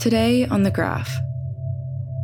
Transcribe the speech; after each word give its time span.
Today 0.00 0.46
on 0.46 0.62
The 0.62 0.70
Graph, 0.70 1.14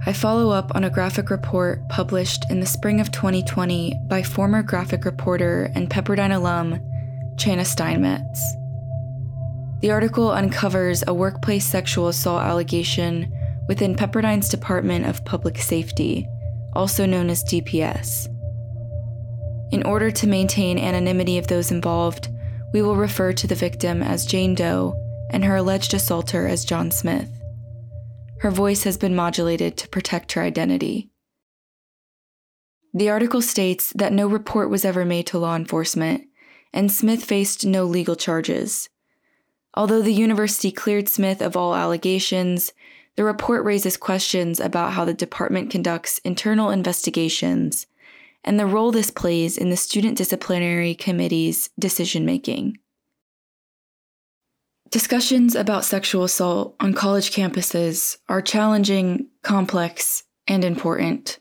I 0.07 0.15
follow 0.15 0.49
up 0.49 0.75
on 0.75 0.85
a 0.85 0.89
graphic 0.89 1.29
report 1.29 1.87
published 1.91 2.51
in 2.51 2.59
the 2.59 2.65
spring 2.65 3.03
of 3.03 3.13
2020 3.13 4.01
by 4.09 4.23
former 4.23 4.63
graphic 4.63 5.05
reporter 5.05 5.71
and 5.75 5.91
Pepperdine 5.91 6.35
alum 6.35 6.81
Channa 7.37 7.67
Steinmetz. 7.67 8.41
The 9.81 9.91
article 9.91 10.31
uncovers 10.31 11.05
a 11.07 11.13
workplace 11.13 11.67
sexual 11.67 12.09
assault 12.09 12.45
allegation 12.45 13.31
within 13.69 13.95
Pepperdine's 13.95 14.49
Department 14.49 15.05
of 15.05 15.27
Public 15.27 15.59
Safety, 15.59 16.27
also 16.73 17.05
known 17.05 17.29
as 17.29 17.45
DPS. 17.45 18.27
In 19.71 19.83
order 19.83 20.11
to 20.11 20.27
maintain 20.27 20.79
anonymity 20.79 21.37
of 21.37 21.49
those 21.49 21.71
involved, 21.71 22.31
we 22.73 22.81
will 22.81 22.97
refer 22.97 23.35
to 23.35 23.47
the 23.47 23.55
victim 23.55 24.03
as 24.03 24.25
Jane 24.25 24.55
Doe 24.55 24.95
and 25.29 25.45
her 25.45 25.57
alleged 25.57 25.93
assaulter 25.93 26.47
as 26.47 26.65
John 26.65 26.91
Smith. 26.91 27.36
Her 28.41 28.51
voice 28.51 28.85
has 28.85 28.99
been 28.99 29.17
modulated 29.17 29.77
to 29.79 29.89
protect 29.89 30.33
her 30.33 30.43
identity. 30.43 31.11
The 32.93 33.11
article 33.11 33.43
states 33.43 33.93
that 33.95 34.13
no 34.13 34.27
report 34.27 34.71
was 34.71 34.85
ever 34.85 35.05
made 35.05 35.27
to 35.29 35.39
law 35.39 35.57
enforcement, 35.57 36.25
and 36.73 36.91
Smith 36.91 37.25
faced 37.25 37.67
no 37.67 37.85
legal 37.85 38.17
charges. 38.17 38.89
Although 39.75 40.03
the 40.03 40.13
university 40.13 40.71
cleared 40.71 41.09
Smith 41.09 41.43
of 41.43 41.57
all 41.57 41.75
allegations, 41.75 42.73
the 43.17 43.25
report 43.25 43.65
raises 43.65 43.97
questions 43.97 44.61
about 44.61 44.93
how 44.93 45.05
the 45.05 45.15
department 45.15 45.71
conducts 45.71 46.19
internal 46.19 46.71
investigations 46.71 47.87
and 48.45 48.61
the 48.61 48.67
role 48.67 48.93
this 48.93 49.11
plays 49.11 49.59
in 49.59 49.71
the 49.71 49.77
student 49.77 50.17
disciplinary 50.17 50.95
committee's 50.95 51.69
decision 51.79 52.25
making. 52.25 52.79
Discussions 54.91 55.57
about 55.57 55.85
sexual 55.85 56.23
assault 56.23 56.77
on 56.79 56.95
college 56.95 57.33
campuses 57.33 58.19
are 58.29 58.41
challenging, 58.41 59.27
complex, 59.43 60.23
and 60.47 60.65
important. 60.65 61.41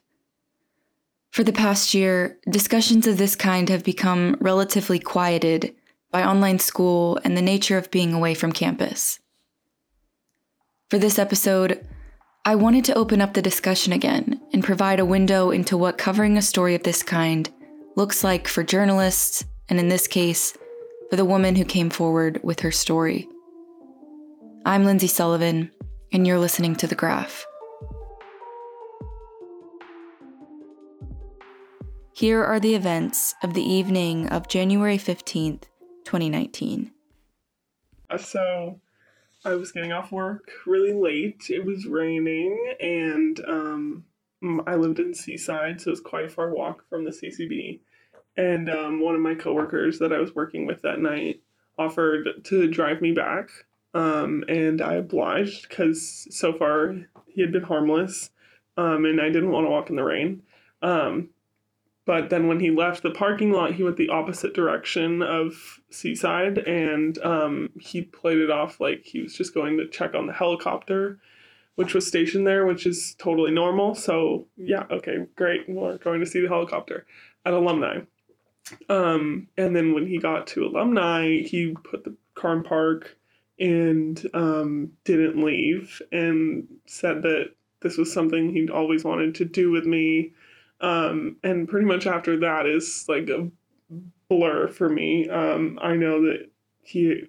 For 1.32 1.44
the 1.44 1.54
past 1.54 1.94
year, 1.94 2.40
discussions 2.50 3.06
of 3.06 3.18
this 3.18 3.36
kind 3.36 3.70
have 3.70 3.84
become 3.84 4.36
relatively 4.40 4.98
quieted 4.98 5.76
by 6.12 6.24
online 6.24 6.58
school 6.58 7.20
and 7.24 7.38
the 7.38 7.42
nature 7.42 7.78
of 7.78 7.92
being 7.92 8.14
away 8.14 8.34
from 8.34 8.52
campus. 8.52 9.20
For 10.90 10.98
this 10.98 11.20
episode, 11.20 11.86
I 12.46 12.56
wanted 12.56 12.86
to 12.86 12.96
open 12.96 13.22
up 13.22 13.34
the 13.34 13.42
discussion 13.42 13.94
again 13.94 14.42
and 14.54 14.64
provide 14.64 15.00
a 15.00 15.06
window 15.06 15.52
into 15.52 15.78
what 15.78 16.00
covering 16.00 16.38
a 16.38 16.42
story 16.42 16.74
of 16.74 16.84
this 16.84 17.04
kind 17.04 17.52
looks 17.96 18.24
like 18.24 18.48
for 18.48 18.64
journalists, 18.64 19.44
and 19.70 19.80
in 19.80 19.88
this 19.88 20.08
case, 20.08 20.58
for 21.10 21.16
the 21.16 21.26
woman 21.26 21.56
who 21.56 21.66
came 21.66 21.90
forward 21.90 22.40
with 22.44 22.62
her 22.62 22.72
story. 22.72 23.28
I'm 24.68 24.84
Lindsay 24.84 25.06
Sullivan, 25.06 25.70
and 26.12 26.26
you're 26.26 26.40
listening 26.40 26.76
to 26.78 26.88
The 26.88 26.96
Graph. 26.96 27.46
Here 32.14 32.44
are 32.44 32.60
the 32.60 32.74
events 32.74 33.36
of 33.44 33.54
the 33.54 33.62
evening 33.62 34.28
of 34.30 34.48
January 34.48 34.98
15th, 34.98 35.66
2019. 36.06 36.92
Uh, 38.10 38.18
so, 38.18 38.82
I 39.46 39.54
was 39.54 39.72
getting 39.72 39.92
off 39.92 40.12
work 40.12 40.50
really 40.66 40.94
late. 40.94 41.44
It 41.52 41.64
was 41.64 41.86
raining, 41.86 42.74
and 42.80 43.40
um, 43.48 44.04
I 44.66 44.78
lived 44.78 44.98
in 44.98 45.14
Seaside, 45.14 45.80
so 45.80 45.90
it 45.90 45.92
was 45.92 46.02
quite 46.02 46.26
a 46.26 46.30
far 46.30 46.50
walk 46.50 46.90
from 46.90 47.06
the 47.06 47.12
CCB. 47.12 47.82
And 48.36 48.72
um, 48.72 49.00
one 49.00 49.14
of 49.14 49.22
my 49.22 49.36
coworkers 49.36 50.00
that 50.00 50.12
I 50.12 50.18
was 50.18 50.34
working 50.34 50.66
with 50.66 50.82
that 50.82 51.00
night 51.00 51.44
offered 51.78 52.44
to 52.46 52.68
drive 52.68 53.00
me 53.00 53.12
back 53.12 53.50
um, 53.96 54.44
and 54.50 54.82
I 54.82 54.96
obliged 54.96 55.70
because 55.70 56.28
so 56.30 56.54
far 56.54 56.96
he 57.28 57.42
had 57.42 57.54
been 57.54 57.64
harmless, 57.64 58.30
um, 58.78 59.06
and 59.06 59.22
I 59.22 59.30
didn't 59.30 59.52
want 59.52 59.66
to 59.66 59.72
walk 59.72 59.90
in 59.90 59.96
the 59.96 60.04
rain. 60.04 60.44
Um, 60.82 61.30
but 62.06 62.30
then 62.30 62.48
when 62.48 62.60
he 62.60 62.70
left 62.70 63.02
the 63.02 63.12
parking 63.12 63.52
lot, 63.52 63.74
he 63.74 63.84
went 63.84 63.96
the 63.96 64.10
opposite 64.10 64.54
direction 64.54 65.24
of 65.24 65.80
Seaside, 65.90 66.58
and 66.60 67.18
um, 67.20 67.70
he 67.80 68.02
played 68.02 68.38
it 68.38 68.52
off 68.52 68.82
like 68.82 69.06
he 69.06 69.22
was 69.22 69.34
just 69.34 69.54
going 69.54 69.78
to 69.78 69.88
check 69.88 70.14
on 70.14 70.28
the 70.28 70.34
helicopter, 70.34 71.18
which 71.76 71.94
was 71.94 72.06
stationed 72.06 72.46
there, 72.46 72.66
which 72.66 72.86
is 72.86 73.16
totally 73.18 73.52
normal. 73.52 73.96
So 73.96 74.46
yeah, 74.58 74.84
okay, 74.92 75.26
great. 75.38 75.70
We're 75.70 75.98
going 76.00 76.20
to 76.20 76.26
see 76.26 76.42
the 76.42 76.50
helicopter 76.50 77.06
at 77.46 77.54
alumni. 77.54 78.02
Um, 78.90 79.48
and 79.58 79.74
then 79.74 79.94
when 79.94 80.06
he 80.06 80.18
got 80.18 80.48
to 80.48 80.66
alumni, 80.66 81.38
he 81.44 81.76
put 81.84 82.04
the 82.04 82.16
car 82.36 82.58
in 82.58 82.64
park 82.64 83.18
and 83.60 84.26
um, 84.34 84.92
didn't 85.04 85.44
leave 85.44 86.02
and 86.12 86.68
said 86.86 87.22
that 87.22 87.52
this 87.82 87.98
was 87.98 88.12
something 88.12 88.50
he'd 88.50 88.70
always 88.70 89.04
wanted 89.04 89.36
to 89.36 89.46
do 89.46 89.72
with 89.72 89.86
me. 89.86 90.34
Um, 90.82 91.38
and 91.44 91.68
pretty 91.68 91.86
much 91.86 92.06
after 92.06 92.40
that 92.40 92.66
is 92.66 93.06
like 93.08 93.30
a 93.30 93.50
blur 94.30 94.68
for 94.68 94.90
me. 94.90 95.30
Um, 95.30 95.80
I 95.82 95.96
know 95.96 96.22
that 96.24 96.50
he 96.82 97.24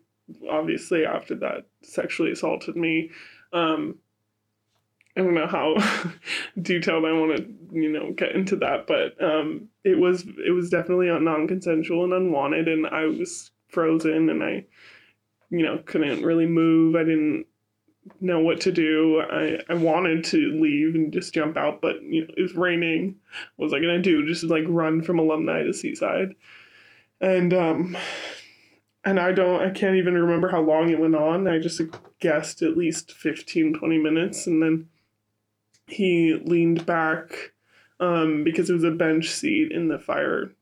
obviously 0.50 1.04
after 1.04 1.34
that 1.36 1.66
sexually 1.82 2.32
assaulted 2.32 2.76
me. 2.76 3.10
Um, 3.52 3.96
I 5.16 5.22
don't 5.22 5.34
know 5.34 5.46
how 5.46 5.76
detailed 6.60 7.04
I 7.04 7.12
want 7.12 7.36
to, 7.36 7.54
you 7.72 7.90
know, 7.90 8.12
get 8.12 8.34
into 8.34 8.56
that, 8.56 8.86
but 8.86 9.22
um, 9.22 9.68
it 9.82 9.98
was 9.98 10.26
it 10.46 10.50
was 10.52 10.68
definitely 10.68 11.06
non-consensual 11.06 12.04
and 12.04 12.12
unwanted, 12.12 12.68
and 12.68 12.86
I 12.86 13.06
was 13.06 13.50
frozen, 13.68 14.28
and 14.28 14.42
I 14.42 14.66
you 15.50 15.62
know, 15.62 15.78
couldn't 15.84 16.24
really 16.24 16.46
move. 16.46 16.96
I 16.96 17.04
didn't 17.04 17.46
know 18.20 18.40
what 18.40 18.60
to 18.62 18.72
do. 18.72 19.20
I, 19.20 19.60
I 19.68 19.74
wanted 19.74 20.24
to 20.26 20.60
leave 20.60 20.94
and 20.94 21.12
just 21.12 21.34
jump 21.34 21.56
out, 21.56 21.80
but 21.80 22.02
you 22.02 22.22
know, 22.22 22.34
it 22.36 22.42
was 22.42 22.54
raining. 22.54 23.16
What 23.56 23.66
was 23.66 23.74
I 23.74 23.80
gonna 23.80 24.02
do? 24.02 24.26
Just 24.26 24.44
like 24.44 24.64
run 24.66 25.02
from 25.02 25.18
alumni 25.18 25.62
to 25.62 25.72
seaside. 25.72 26.34
And 27.20 27.52
um 27.52 27.96
and 29.04 29.18
I 29.18 29.32
don't 29.32 29.62
I 29.62 29.70
can't 29.70 29.96
even 29.96 30.14
remember 30.14 30.48
how 30.48 30.60
long 30.60 30.90
it 30.90 31.00
went 31.00 31.16
on. 31.16 31.48
I 31.48 31.58
just 31.58 31.80
guessed 32.20 32.62
at 32.62 32.76
least 32.76 33.12
15, 33.12 33.74
20 33.74 33.98
minutes 33.98 34.46
and 34.46 34.62
then 34.62 34.88
he 35.86 36.40
leaned 36.44 36.86
back 36.86 37.52
um 38.00 38.44
because 38.44 38.70
it 38.70 38.74
was 38.74 38.84
a 38.84 38.90
bench 38.90 39.30
seat 39.30 39.72
in 39.72 39.88
the 39.88 39.98
fire 39.98 40.52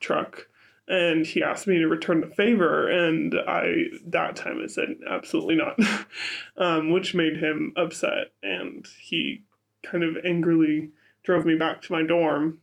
truck 0.00 0.46
and 0.86 1.26
he 1.26 1.42
asked 1.42 1.66
me 1.66 1.78
to 1.78 1.88
return 1.88 2.20
the 2.20 2.26
favor 2.26 2.88
and 2.88 3.34
i 3.48 3.84
that 4.06 4.36
time 4.36 4.60
i 4.62 4.66
said 4.66 4.96
absolutely 5.08 5.56
not. 5.56 5.78
Um, 6.56 6.92
which 6.92 7.16
made 7.16 7.38
him 7.38 7.72
upset 7.76 8.32
and 8.40 8.86
he 9.00 9.42
kind 9.82 10.04
of 10.04 10.16
angrily 10.24 10.90
drove 11.24 11.44
me 11.44 11.56
back 11.56 11.82
to 11.82 11.92
my 11.92 12.04
dorm. 12.04 12.60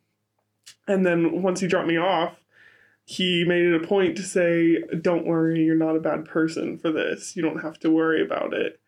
And 0.88 1.06
then 1.06 1.42
once 1.42 1.60
he 1.60 1.68
dropped 1.68 1.90
me 1.90 1.98
off 1.98 2.38
he 3.04 3.44
made 3.46 3.66
it 3.66 3.84
a 3.84 3.86
point 3.86 4.16
to 4.16 4.24
say 4.24 4.82
don't 5.02 5.26
worry 5.26 5.62
you're 5.62 5.76
not 5.76 5.98
a 5.98 6.02
bad 6.02 6.24
person 6.24 6.78
for 6.78 6.92
this. 6.92 7.36
You 7.36 7.42
don't 7.42 7.64
have 7.64 7.80
to 7.80 7.92
worry 7.92 8.24
about 8.24 8.54
it. 8.54 8.80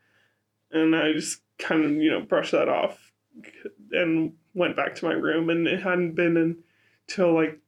And 0.71 0.95
i 0.95 1.11
just 1.11 1.41
kind 1.59 1.83
of 1.83 1.91
you 1.91 2.09
know 2.09 2.21
brushed 2.21 2.53
that 2.53 2.69
off 2.69 3.11
and 3.91 4.33
went 4.53 4.77
back 4.77 4.95
to 4.95 5.05
my 5.05 5.13
room. 5.13 5.49
And 5.49 5.67
it 5.67 5.83
hadn't 5.83 6.15
been 6.15 6.63
until 7.07 7.33
like 7.33 7.59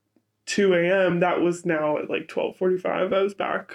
2 0.46 0.74
a.m. 0.74 1.20
That 1.20 1.42
was 1.42 1.66
now 1.66 1.98
at 1.98 2.10
like 2.10 2.28
12:45. 2.28 3.14
I 3.14 3.22
was 3.22 3.34
back, 3.34 3.74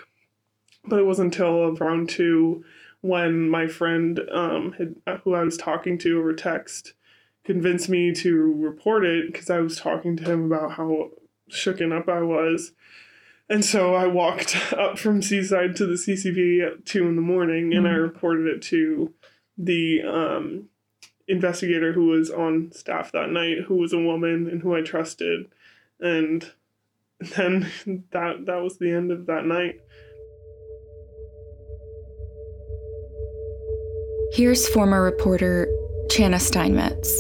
but 0.85 0.99
it 0.99 1.07
wasn't 1.07 1.35
until 1.35 1.77
around 1.77 2.09
two 2.09 2.65
when 3.03 3.49
my 3.49 3.67
friend, 3.67 4.21
um, 4.31 4.73
had, 4.73 4.97
uh, 5.07 5.17
who 5.19 5.35
I 5.35 5.43
was 5.43 5.57
talking 5.57 5.97
to 5.99 6.19
over 6.19 6.35
text, 6.35 6.93
convinced 7.45 7.89
me 7.89 8.13
to 8.15 8.55
report 8.59 9.05
it 9.05 9.33
because 9.33 9.49
I 9.49 9.61
was 9.61 9.79
talking 9.79 10.17
to 10.17 10.25
him 10.25 10.45
about 10.45 10.73
how 10.73 11.11
shooken 11.51 11.97
up 11.97 12.09
I 12.09 12.21
was. 12.21 12.73
And 13.49 13.65
so 13.65 13.95
I 13.95 14.07
walked 14.07 14.73
up 14.73 14.99
from 14.99 15.23
Seaside 15.23 15.77
to 15.77 15.87
the 15.87 15.95
CCB 15.95 16.65
at 16.65 16.85
two 16.85 17.07
in 17.07 17.17
the 17.17 17.23
morning, 17.23 17.75
and 17.75 17.85
mm-hmm. 17.87 17.95
I 17.95 17.99
reported 17.99 18.47
it 18.47 18.63
to 18.63 19.13
the 19.57 20.03
um, 20.03 20.69
investigator 21.27 21.93
who 21.93 22.07
was 22.07 22.31
on 22.31 22.71
staff 22.73 23.13
that 23.13 23.31
night, 23.31 23.63
who 23.67 23.77
was 23.77 23.93
a 23.93 23.99
woman 23.99 24.49
and 24.49 24.63
who 24.63 24.75
I 24.75 24.83
trusted. 24.83 25.47
And 25.99 26.53
then 27.37 27.71
that 28.13 28.47
that 28.47 28.63
was 28.63 28.79
the 28.79 28.91
end 28.91 29.13
of 29.13 29.27
that 29.27 29.45
night. 29.45 29.81
Here's 34.33 34.67
former 34.69 35.03
reporter 35.03 35.69
Channa 36.09 36.39
Steinmetz. 36.39 37.11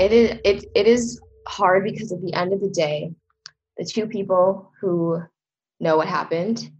It 0.00 0.12
is 0.12 0.40
it, 0.44 0.64
it 0.74 0.86
is 0.86 1.20
hard 1.46 1.84
because 1.84 2.10
at 2.10 2.20
the 2.20 2.34
end 2.34 2.52
of 2.52 2.60
the 2.60 2.70
day, 2.70 3.12
the 3.76 3.84
two 3.84 4.06
people 4.06 4.72
who 4.80 5.22
know 5.78 5.96
what 5.96 6.08
happened 6.08 6.70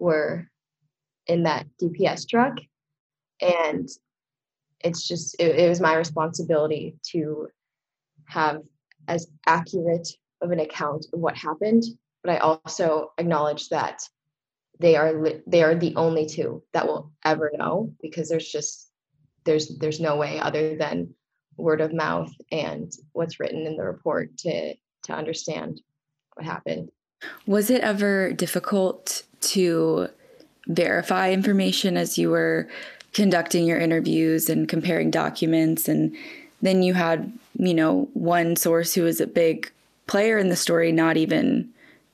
were 0.00 0.50
in 1.26 1.44
that 1.44 1.66
DPS 1.80 2.28
truck. 2.28 2.58
And 3.40 3.88
it's 4.80 5.06
just 5.06 5.36
it, 5.38 5.56
it 5.56 5.68
was 5.68 5.80
my 5.80 5.94
responsibility 5.94 6.96
to 7.12 7.48
have 8.24 8.62
as 9.10 9.26
accurate 9.46 10.08
of 10.40 10.52
an 10.52 10.60
account 10.60 11.04
of 11.12 11.20
what 11.20 11.36
happened, 11.36 11.82
but 12.22 12.32
I 12.32 12.38
also 12.38 13.12
acknowledge 13.18 13.68
that 13.68 14.00
they 14.78 14.96
are 14.96 15.12
li- 15.20 15.42
they 15.46 15.62
are 15.62 15.74
the 15.74 15.94
only 15.96 16.26
two 16.26 16.62
that 16.72 16.86
will 16.86 17.12
ever 17.24 17.50
know 17.54 17.92
because 18.00 18.28
there's 18.28 18.48
just 18.48 18.90
there's 19.44 19.76
there's 19.78 20.00
no 20.00 20.16
way 20.16 20.38
other 20.38 20.76
than 20.76 21.12
word 21.56 21.80
of 21.82 21.92
mouth 21.92 22.32
and 22.50 22.90
what's 23.12 23.38
written 23.38 23.66
in 23.66 23.76
the 23.76 23.84
report 23.84 24.34
to 24.38 24.74
to 25.04 25.12
understand 25.12 25.82
what 26.34 26.46
happened. 26.46 26.90
Was 27.46 27.68
it 27.68 27.82
ever 27.82 28.32
difficult 28.32 29.24
to 29.40 30.08
verify 30.68 31.32
information 31.32 31.96
as 31.96 32.16
you 32.16 32.30
were 32.30 32.68
conducting 33.12 33.66
your 33.66 33.78
interviews 33.78 34.48
and 34.48 34.68
comparing 34.68 35.10
documents 35.10 35.88
and 35.88 36.14
then 36.62 36.82
you 36.82 36.94
had, 36.94 37.32
you 37.58 37.74
know, 37.74 38.08
one 38.14 38.56
source 38.56 38.94
who 38.94 39.02
was 39.02 39.20
a 39.20 39.26
big 39.26 39.70
player 40.06 40.38
in 40.38 40.48
the 40.48 40.56
story 40.56 40.92
not 40.92 41.16
even 41.16 41.68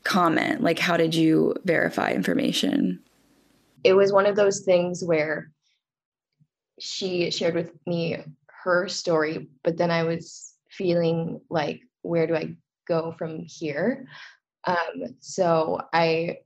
comment? 0.05 0.63
Like 0.63 0.79
how 0.79 0.97
did 0.97 1.15
you 1.15 1.55
verify 1.65 2.13
information? 2.13 3.01
It 3.85 3.95
was 3.95 4.13
one 4.13 4.27
of 4.27 4.37
those 4.37 4.61
things 4.61 5.05
where 5.05 5.51
she 6.79 7.31
shared 7.31 7.55
with 7.55 7.73
me 7.87 8.19
her 8.65 8.89
story, 8.89 9.49
but 9.63 9.77
then 9.77 9.91
I 9.91 10.03
was 10.03 10.55
feeling 10.71 11.41
like, 11.49 11.81
where 12.03 12.27
do 12.27 12.35
I 12.35 12.57
go 12.87 13.15
from 13.17 13.45
here? 13.47 14.07
Um, 14.65 15.17
so 15.21 15.81
I 15.93 16.39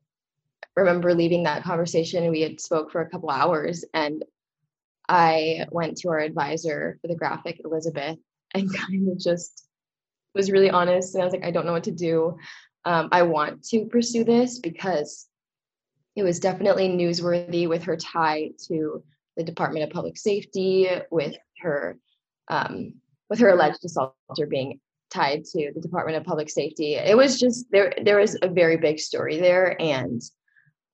remember 0.76 1.14
leaving 1.14 1.42
that 1.44 1.62
conversation. 1.64 2.30
We 2.30 2.42
had 2.42 2.60
spoke 2.60 2.92
for 2.92 3.00
a 3.00 3.08
couple 3.08 3.30
hours, 3.30 3.84
and 3.94 4.24
I 5.10 5.66
went 5.72 5.96
to 5.98 6.08
our 6.08 6.20
advisor 6.20 6.98
for 7.02 7.08
the 7.08 7.16
graphic, 7.16 7.60
Elizabeth, 7.64 8.16
and 8.54 8.72
kind 8.72 9.10
of 9.10 9.18
just 9.18 9.66
was 10.34 10.50
really 10.52 10.70
honest. 10.70 11.14
And 11.14 11.22
I 11.22 11.24
was 11.24 11.34
like, 11.34 11.44
I 11.44 11.50
don't 11.50 11.66
know 11.66 11.72
what 11.72 11.84
to 11.84 11.90
do. 11.90 12.36
Um, 12.84 13.08
I 13.10 13.22
want 13.22 13.64
to 13.64 13.86
pursue 13.86 14.22
this 14.22 14.60
because 14.60 15.26
it 16.14 16.22
was 16.22 16.38
definitely 16.38 16.88
newsworthy 16.88 17.68
with 17.68 17.82
her 17.84 17.96
tie 17.96 18.50
to 18.68 19.02
the 19.36 19.42
Department 19.42 19.84
of 19.84 19.90
Public 19.90 20.16
Safety, 20.16 20.88
with 21.10 21.34
her 21.60 21.98
um, 22.48 22.94
with 23.28 23.40
her 23.40 23.50
alleged 23.50 23.84
assaulter 23.84 24.46
being 24.48 24.80
tied 25.10 25.44
to 25.44 25.72
the 25.74 25.80
Department 25.80 26.16
of 26.16 26.24
Public 26.24 26.50
Safety. 26.50 26.94
It 26.94 27.16
was 27.16 27.38
just 27.38 27.66
there. 27.72 27.94
There 28.02 28.18
was 28.18 28.36
a 28.42 28.48
very 28.48 28.76
big 28.76 29.00
story 29.00 29.38
there, 29.38 29.80
and 29.80 30.22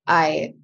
I. 0.06 0.54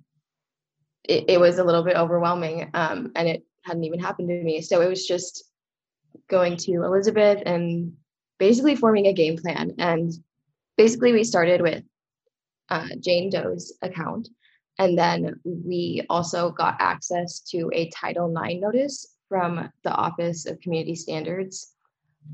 It, 1.05 1.25
it 1.29 1.41
was 1.41 1.59
a 1.59 1.65
little 1.65 1.83
bit 1.83 1.97
overwhelming, 1.97 2.71
um, 2.75 3.13
and 3.17 3.29
it 3.29 3.45
hadn't 3.65 3.85
even 3.85 4.01
happened 4.01 4.29
to 4.29 4.43
me. 4.43 4.61
So 4.61 4.81
it 4.81 4.89
was 4.89 5.07
just 5.07 5.45
going 6.29 6.57
to 6.59 6.85
Elizabeth 6.85 7.43
and 7.47 7.93
basically 8.39 8.77
forming 8.77 9.07
a 9.07 9.13
game 9.13 9.37
plan. 9.37 9.73
And 9.79 10.13
basically, 10.77 11.13
we 11.13 11.25
started 11.25 11.61
with 11.61 11.85
uh, 12.69 12.89
Jane 13.01 13.31
Doe's 13.31 13.73
account, 13.83 14.29
and 14.79 14.97
then 14.99 15.41
we 15.45 16.05
also 16.09 16.51
got 16.51 16.77
access 16.81 17.41
to 17.51 17.71
a 17.73 17.91
Title 17.91 18.33
IX 18.37 18.61
notice 18.61 19.17
from 19.29 19.71
the 19.85 19.93
Office 19.93 20.47
of 20.47 20.61
Community 20.61 20.95
Standards. 20.95 21.75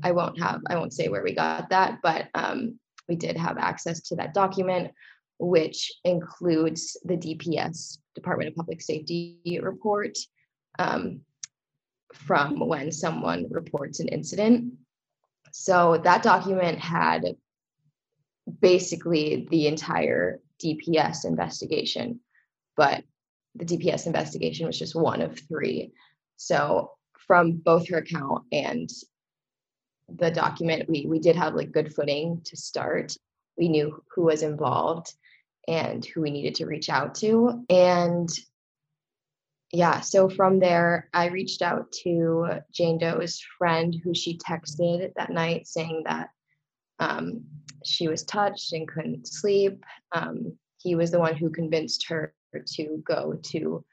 I 0.03 0.11
won't 0.11 0.39
have, 0.39 0.61
I 0.69 0.75
won't 0.75 0.93
say 0.93 1.07
where 1.07 1.23
we 1.23 1.33
got 1.33 1.69
that, 1.69 1.99
but 2.03 2.27
um, 2.35 2.79
we 3.07 3.15
did 3.15 3.35
have 3.37 3.57
access 3.57 4.01
to 4.01 4.15
that 4.17 4.33
document, 4.33 4.91
which 5.39 5.91
includes 6.03 6.97
the 7.05 7.15
DPS, 7.15 7.97
Department 8.13 8.49
of 8.49 8.55
Public 8.55 8.81
Safety 8.81 9.59
report 9.61 10.17
um, 10.77 11.21
from 12.13 12.59
when 12.59 12.91
someone 12.91 13.47
reports 13.49 14.01
an 14.01 14.09
incident. 14.09 14.73
So 15.51 15.99
that 16.03 16.23
document 16.23 16.77
had 16.77 17.23
basically 18.61 19.47
the 19.49 19.67
entire 19.67 20.39
DPS 20.61 21.25
investigation, 21.25 22.19
but 22.75 23.03
the 23.55 23.65
DPS 23.65 24.07
investigation 24.07 24.67
was 24.67 24.77
just 24.77 24.95
one 24.95 25.21
of 25.21 25.39
three. 25.47 25.93
So 26.35 26.91
from 27.27 27.53
both 27.53 27.87
her 27.89 27.97
account 27.97 28.43
and 28.51 28.89
the 30.09 30.31
document, 30.31 30.89
we 30.89 31.05
we 31.07 31.19
did 31.19 31.35
have 31.35 31.55
like 31.55 31.71
good 31.71 31.93
footing 31.93 32.41
to 32.45 32.57
start. 32.57 33.15
We 33.57 33.69
knew 33.69 34.03
who 34.13 34.23
was 34.23 34.41
involved 34.41 35.13
and 35.69 36.03
who 36.03 36.21
we 36.21 36.31
needed 36.31 36.55
to 36.55 36.65
reach 36.65 36.89
out 36.89 37.13
to. 37.15 37.63
And 37.69 38.27
yeah, 39.71 40.01
so 40.01 40.27
from 40.27 40.59
there, 40.59 41.09
I 41.13 41.27
reached 41.27 41.61
out 41.61 41.91
to 42.03 42.47
Jane 42.73 42.97
Doe's 42.97 43.39
friend 43.57 43.95
who 44.03 44.15
she 44.15 44.39
texted 44.39 45.13
that 45.15 45.29
night 45.29 45.67
saying 45.67 46.03
that 46.07 46.29
um, 46.97 47.43
she 47.85 48.07
was 48.07 48.23
touched 48.23 48.73
and 48.73 48.87
couldn't 48.87 49.27
sleep. 49.27 49.85
Um, 50.11 50.57
he 50.79 50.95
was 50.95 51.11
the 51.11 51.19
one 51.19 51.35
who 51.35 51.51
convinced 51.51 52.07
her 52.09 52.33
to 52.65 53.03
go 53.05 53.39
to 53.43 53.85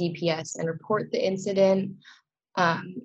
DPS 0.00 0.58
and 0.58 0.66
report 0.66 1.12
the 1.12 1.24
incident. 1.24 1.92
Um, 2.56 3.02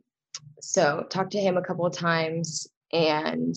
so 0.61 1.05
talked 1.09 1.31
to 1.31 1.41
him 1.41 1.57
a 1.57 1.61
couple 1.61 1.85
of 1.85 1.93
times, 1.93 2.67
and 2.93 3.53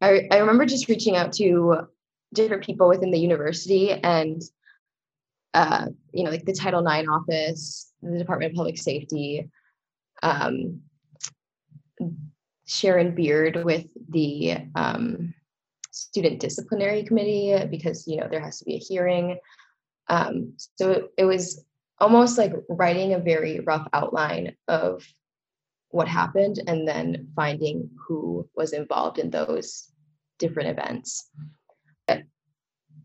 I, 0.00 0.28
I 0.30 0.38
remember 0.38 0.64
just 0.64 0.88
reaching 0.88 1.14
out 1.14 1.34
to 1.34 1.88
different 2.32 2.64
people 2.64 2.88
within 2.88 3.10
the 3.10 3.18
university 3.18 3.90
and 3.92 4.42
uh, 5.54 5.86
you 6.12 6.24
know 6.24 6.30
like 6.30 6.44
the 6.44 6.52
Title 6.52 6.86
IX 6.86 7.08
office, 7.08 7.92
the 8.02 8.18
Department 8.18 8.52
of 8.52 8.56
Public 8.56 8.78
Safety, 8.78 9.50
um, 10.22 10.80
Sharon 12.66 13.14
Beard 13.14 13.64
with 13.64 13.86
the 14.10 14.58
um, 14.74 15.34
student 15.90 16.40
disciplinary 16.40 17.04
committee 17.04 17.56
because 17.70 18.06
you 18.06 18.18
know 18.18 18.28
there 18.30 18.40
has 18.40 18.58
to 18.58 18.64
be 18.64 18.74
a 18.74 18.78
hearing 18.78 19.38
um, 20.08 20.54
so 20.76 21.08
it 21.16 21.24
was 21.24 21.64
almost 21.98 22.38
like 22.38 22.52
writing 22.68 23.14
a 23.14 23.18
very 23.18 23.60
rough 23.60 23.86
outline 23.92 24.54
of 24.68 25.04
what 25.90 26.08
happened 26.08 26.62
and 26.66 26.86
then 26.86 27.28
finding 27.34 27.90
who 28.06 28.48
was 28.54 28.72
involved 28.72 29.18
in 29.18 29.30
those 29.30 29.90
different 30.38 30.68
events. 30.68 31.30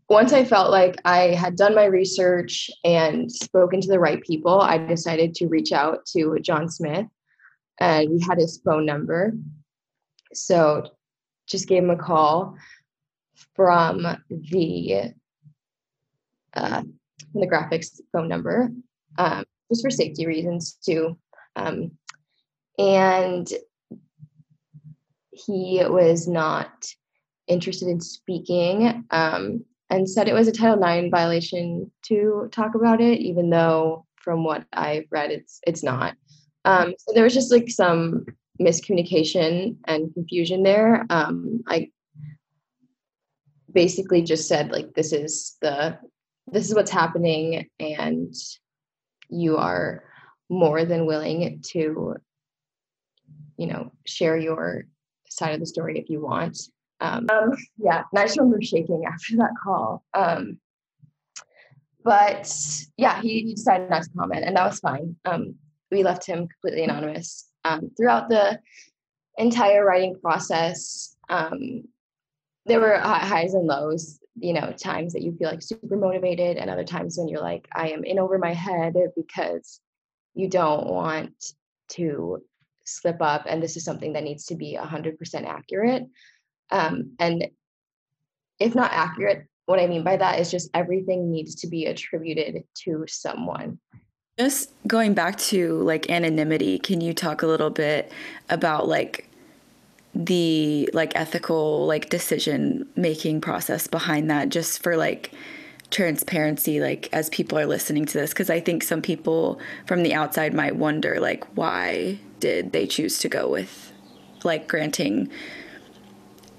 Once 0.08 0.32
I 0.34 0.44
felt 0.44 0.70
like 0.70 1.00
I 1.06 1.28
had 1.28 1.56
done 1.56 1.74
my 1.74 1.86
research 1.86 2.70
and 2.84 3.32
spoken 3.32 3.80
to 3.80 3.88
the 3.88 3.98
right 3.98 4.22
people, 4.22 4.60
I 4.60 4.76
decided 4.76 5.34
to 5.36 5.46
reach 5.46 5.72
out 5.72 6.04
to 6.12 6.36
John 6.42 6.68
Smith 6.68 7.06
and 7.80 8.10
we 8.10 8.20
had 8.20 8.38
his 8.38 8.60
phone 8.62 8.84
number. 8.84 9.32
So 10.34 10.84
just 11.46 11.66
gave 11.66 11.82
him 11.82 11.90
a 11.90 11.96
call 11.96 12.56
from 13.54 14.02
the 14.28 15.12
uh, 16.54 16.82
the 17.34 17.46
graphics 17.46 17.98
phone 18.12 18.28
number, 18.28 18.70
um, 19.16 19.44
just 19.70 19.82
for 19.82 19.90
safety 19.90 20.26
reasons 20.26 20.74
too. 20.84 21.16
Um, 21.56 21.92
and 22.78 23.48
he 25.30 25.82
was 25.86 26.28
not 26.28 26.86
interested 27.46 27.88
in 27.88 28.00
speaking 28.00 29.04
um, 29.10 29.64
and 29.90 30.08
said 30.08 30.28
it 30.28 30.34
was 30.34 30.48
a 30.48 30.52
Title 30.52 30.82
IX 30.82 31.10
violation 31.10 31.90
to 32.02 32.48
talk 32.52 32.74
about 32.74 33.00
it, 33.00 33.20
even 33.20 33.50
though 33.50 34.06
from 34.16 34.44
what 34.44 34.64
I've 34.72 35.06
read, 35.10 35.30
it's 35.30 35.60
it's 35.66 35.82
not. 35.82 36.14
Um, 36.64 36.94
so 36.98 37.12
there 37.12 37.24
was 37.24 37.34
just 37.34 37.52
like 37.52 37.68
some 37.68 38.24
miscommunication 38.60 39.76
and 39.86 40.14
confusion 40.14 40.62
there. 40.62 41.04
Um, 41.10 41.62
I 41.66 41.90
basically 43.72 44.22
just 44.22 44.48
said 44.48 44.70
like 44.70 44.94
this 44.94 45.12
is 45.12 45.56
the 45.60 45.98
this 46.50 46.68
is 46.68 46.74
what's 46.74 46.90
happening 46.90 47.68
and 47.80 48.34
you 49.28 49.56
are 49.56 50.04
more 50.50 50.84
than 50.84 51.06
willing 51.06 51.62
to 51.66 52.16
you 53.56 53.66
know 53.66 53.90
share 54.06 54.36
your 54.36 54.84
side 55.28 55.54
of 55.54 55.60
the 55.60 55.66
story 55.66 55.98
if 55.98 56.10
you 56.10 56.20
want 56.20 56.58
um, 57.02 57.26
um, 57.32 57.50
yeah 57.78 58.04
i 58.16 58.24
just 58.24 58.38
remember 58.38 58.62
shaking 58.62 59.04
after 59.06 59.36
that 59.36 59.52
call. 59.62 60.04
Um, 60.14 60.58
but 62.04 62.52
yeah 62.96 63.20
he, 63.20 63.42
he, 63.42 63.54
decided 63.54 63.90
not 63.90 64.02
to 64.02 64.10
comment 64.16 64.44
and 64.44 64.56
that 64.56 64.66
was 64.66 64.80
fine. 64.80 65.16
Um, 65.24 65.54
we 65.90 66.02
left 66.02 66.26
him 66.26 66.48
completely 66.48 66.84
anonymous 66.84 67.48
um, 67.64 67.90
throughout 67.96 68.28
the 68.28 68.58
entire 69.38 69.84
writing 69.84 70.16
process. 70.20 71.16
Um, 71.28 71.84
there 72.66 72.80
were 72.80 72.98
highs 72.98 73.54
and 73.54 73.66
lows 73.66 74.18
you 74.36 74.52
know 74.52 74.72
times 74.72 75.12
that 75.12 75.22
you 75.22 75.36
feel 75.36 75.48
like 75.48 75.62
super 75.62 75.96
motivated 75.96 76.56
and 76.56 76.70
other 76.70 76.84
times 76.84 77.18
when 77.18 77.28
you're 77.28 77.40
like 77.40 77.68
i 77.74 77.88
am 77.90 78.04
in 78.04 78.18
over 78.18 78.38
my 78.38 78.54
head 78.54 78.94
because 79.14 79.80
you 80.34 80.48
don't 80.48 80.86
want 80.86 81.52
to 81.88 82.42
slip 82.84 83.20
up 83.20 83.44
and 83.48 83.62
this 83.62 83.76
is 83.76 83.84
something 83.84 84.14
that 84.14 84.24
needs 84.24 84.46
to 84.46 84.54
be 84.54 84.78
100% 84.80 85.46
accurate 85.46 86.04
um, 86.72 87.12
and 87.18 87.46
if 88.58 88.74
not 88.74 88.90
accurate 88.92 89.46
what 89.66 89.78
i 89.78 89.86
mean 89.86 90.02
by 90.02 90.16
that 90.16 90.40
is 90.40 90.50
just 90.50 90.68
everything 90.74 91.30
needs 91.30 91.54
to 91.54 91.66
be 91.66 91.86
attributed 91.86 92.64
to 92.74 93.04
someone. 93.06 93.78
Just 94.38 94.72
going 94.86 95.14
back 95.14 95.38
to 95.38 95.74
like 95.82 96.10
anonymity 96.10 96.78
can 96.78 97.00
you 97.00 97.14
talk 97.14 97.42
a 97.42 97.46
little 97.46 97.70
bit 97.70 98.10
about 98.48 98.88
like 98.88 99.28
the 100.14 100.90
like 100.92 101.12
ethical 101.14 101.86
like 101.86 102.10
decision 102.10 102.86
making 102.96 103.40
process 103.40 103.86
behind 103.86 104.30
that 104.30 104.48
just 104.48 104.82
for 104.82 104.96
like 104.96 105.32
transparency 105.90 106.80
like 106.80 107.08
as 107.12 107.28
people 107.30 107.58
are 107.58 107.66
listening 107.66 108.04
to 108.06 108.18
this? 108.18 108.30
Because 108.30 108.50
I 108.50 108.60
think 108.60 108.82
some 108.82 109.02
people 109.02 109.60
from 109.86 110.02
the 110.02 110.14
outside 110.14 110.54
might 110.54 110.76
wonder 110.76 111.20
like 111.20 111.44
why 111.56 112.18
did 112.40 112.72
they 112.72 112.86
choose 112.86 113.18
to 113.20 113.28
go 113.28 113.48
with 113.48 113.92
like 114.44 114.66
granting 114.66 115.30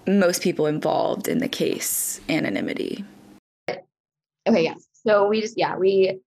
most 0.08 0.42
people 0.42 0.66
involved 0.66 1.28
in 1.28 1.40
the 1.40 1.48
case 1.48 2.20
anonymity. 2.30 3.06
Okay, 3.70 4.64
yeah. 4.64 4.76
So 4.92 5.28
we 5.28 5.42
just 5.42 5.58
yeah, 5.58 5.78
we 5.78 6.20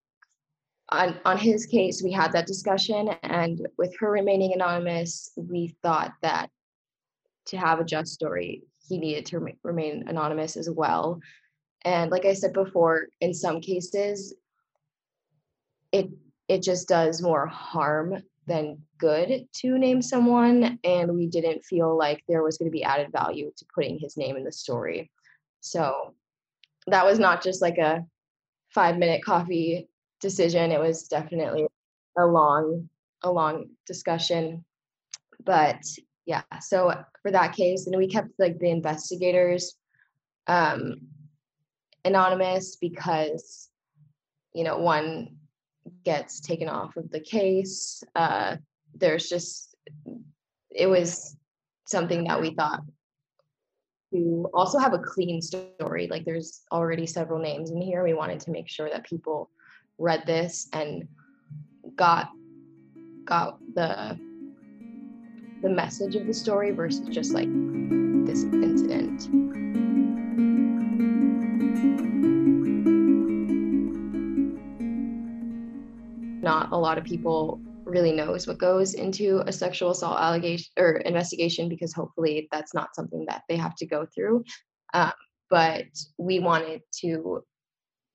on 0.90 1.16
on 1.24 1.36
his 1.36 1.66
case 1.66 2.02
we 2.02 2.12
had 2.12 2.32
that 2.32 2.46
discussion 2.46 3.10
and 3.22 3.66
with 3.76 3.94
her 3.98 4.10
remaining 4.10 4.52
anonymous, 4.54 5.30
we 5.36 5.76
thought 5.82 6.12
that 6.22 6.50
to 7.46 7.56
have 7.56 7.80
a 7.80 7.84
just 7.84 8.12
story, 8.12 8.62
he 8.88 8.98
needed 8.98 9.26
to 9.26 9.54
remain 9.62 10.04
anonymous 10.08 10.56
as 10.56 10.68
well. 10.70 11.20
And 11.84 12.10
like 12.10 12.24
I 12.24 12.34
said 12.34 12.52
before, 12.52 13.08
in 13.20 13.34
some 13.34 13.60
cases 13.60 14.34
it 15.92 16.08
it 16.48 16.62
just 16.62 16.88
does 16.88 17.22
more 17.22 17.46
harm 17.46 18.22
than 18.46 18.78
good 18.98 19.46
to 19.52 19.78
name 19.78 20.00
someone 20.00 20.78
and 20.84 21.12
we 21.12 21.26
didn't 21.26 21.64
feel 21.64 21.96
like 21.96 22.22
there 22.28 22.42
was 22.42 22.58
going 22.58 22.70
to 22.70 22.72
be 22.72 22.84
added 22.84 23.10
value 23.12 23.50
to 23.56 23.66
putting 23.74 23.98
his 23.98 24.16
name 24.16 24.36
in 24.36 24.44
the 24.44 24.52
story. 24.52 25.10
So 25.60 26.14
that 26.86 27.04
was 27.04 27.18
not 27.18 27.42
just 27.42 27.60
like 27.60 27.78
a 27.78 28.04
five 28.70 28.98
minute 28.98 29.24
coffee 29.24 29.88
decision 30.20 30.72
it 30.72 30.80
was 30.80 31.08
definitely 31.08 31.66
a 32.18 32.24
long 32.24 32.88
a 33.22 33.30
long 33.30 33.66
discussion. 33.86 34.64
But 35.44 35.82
yeah 36.26 36.42
so 36.60 36.92
for 37.22 37.30
that 37.30 37.54
case 37.54 37.86
and 37.86 37.96
we 37.96 38.08
kept 38.08 38.28
like 38.38 38.58
the 38.58 38.68
investigators 38.70 39.76
um 40.48 40.96
anonymous 42.04 42.76
because 42.76 43.70
you 44.52 44.64
know 44.64 44.78
one 44.78 45.36
gets 46.04 46.40
taken 46.40 46.68
off 46.68 46.96
of 46.96 47.10
the 47.10 47.20
case. 47.20 48.02
Uh, 48.14 48.56
there's 48.94 49.28
just, 49.28 49.74
it 50.70 50.86
was 50.86 51.36
something 51.86 52.24
that 52.24 52.40
we 52.40 52.54
thought 52.54 52.82
to 54.12 54.48
also 54.54 54.78
have 54.78 54.94
a 54.94 54.98
clean 54.98 55.40
story. 55.42 56.08
Like 56.10 56.24
there's 56.24 56.62
already 56.72 57.06
several 57.06 57.38
names 57.40 57.70
in 57.70 57.80
here. 57.80 58.02
We 58.02 58.14
wanted 58.14 58.40
to 58.40 58.50
make 58.50 58.68
sure 58.68 58.88
that 58.88 59.04
people 59.04 59.50
read 59.98 60.24
this 60.26 60.68
and 60.72 61.08
got 61.96 62.30
got 63.24 63.58
the 63.74 64.18
the 65.62 65.68
message 65.68 66.14
of 66.16 66.26
the 66.26 66.34
story 66.34 66.70
versus 66.70 67.08
just 67.08 67.32
like 67.32 67.48
this 68.26 68.44
incident. 68.44 69.45
Not 76.46 76.70
a 76.70 76.76
lot 76.76 76.96
of 76.96 77.04
people 77.04 77.60
really 77.84 78.12
knows 78.12 78.46
what 78.46 78.58
goes 78.58 78.94
into 78.94 79.42
a 79.46 79.52
sexual 79.52 79.90
assault 79.90 80.18
allegation 80.18 80.70
or 80.78 80.92
investigation 80.98 81.68
because 81.68 81.92
hopefully 81.92 82.48
that's 82.52 82.72
not 82.72 82.94
something 82.94 83.24
that 83.28 83.42
they 83.48 83.56
have 83.56 83.74
to 83.76 83.86
go 83.86 84.06
through. 84.14 84.44
Um, 84.94 85.12
but 85.50 85.86
we 86.18 86.38
wanted 86.38 86.82
to 87.00 87.42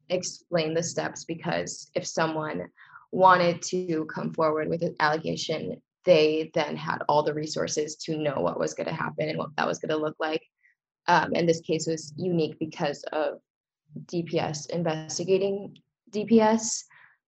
explain 0.10 0.74
the 0.74 0.84
steps 0.84 1.26
because 1.26 1.92
if 1.94 2.06
someone 2.08 2.68
wanted 3.12 3.62
to 3.62 4.06
come 4.14 4.34
forward 4.34 4.70
with 4.70 4.82
an 4.82 4.96
allegation, 5.00 5.82
they 6.06 6.52
then 6.54 6.76
had 6.76 7.00
all 7.08 7.24
the 7.24 7.34
resources 7.34 7.96
to 7.96 8.18
know 8.18 8.38
what 8.40 8.60
was 8.60 8.74
going 8.74 8.88
to 8.88 9.04
happen 9.06 9.30
and 9.30 9.38
what 9.38 9.56
that 9.58 9.68
was 9.68 9.80
going 9.80 9.90
to 9.90 10.04
look 10.06 10.16
like. 10.20 10.44
Um, 11.08 11.32
and 11.36 11.48
this 11.48 11.62
case 11.62 11.86
was 11.88 12.14
unique 12.18 12.58
because 12.60 13.04
of 13.12 13.40
DPS 14.06 14.70
investigating 14.70 15.78
DPS. 16.12 16.84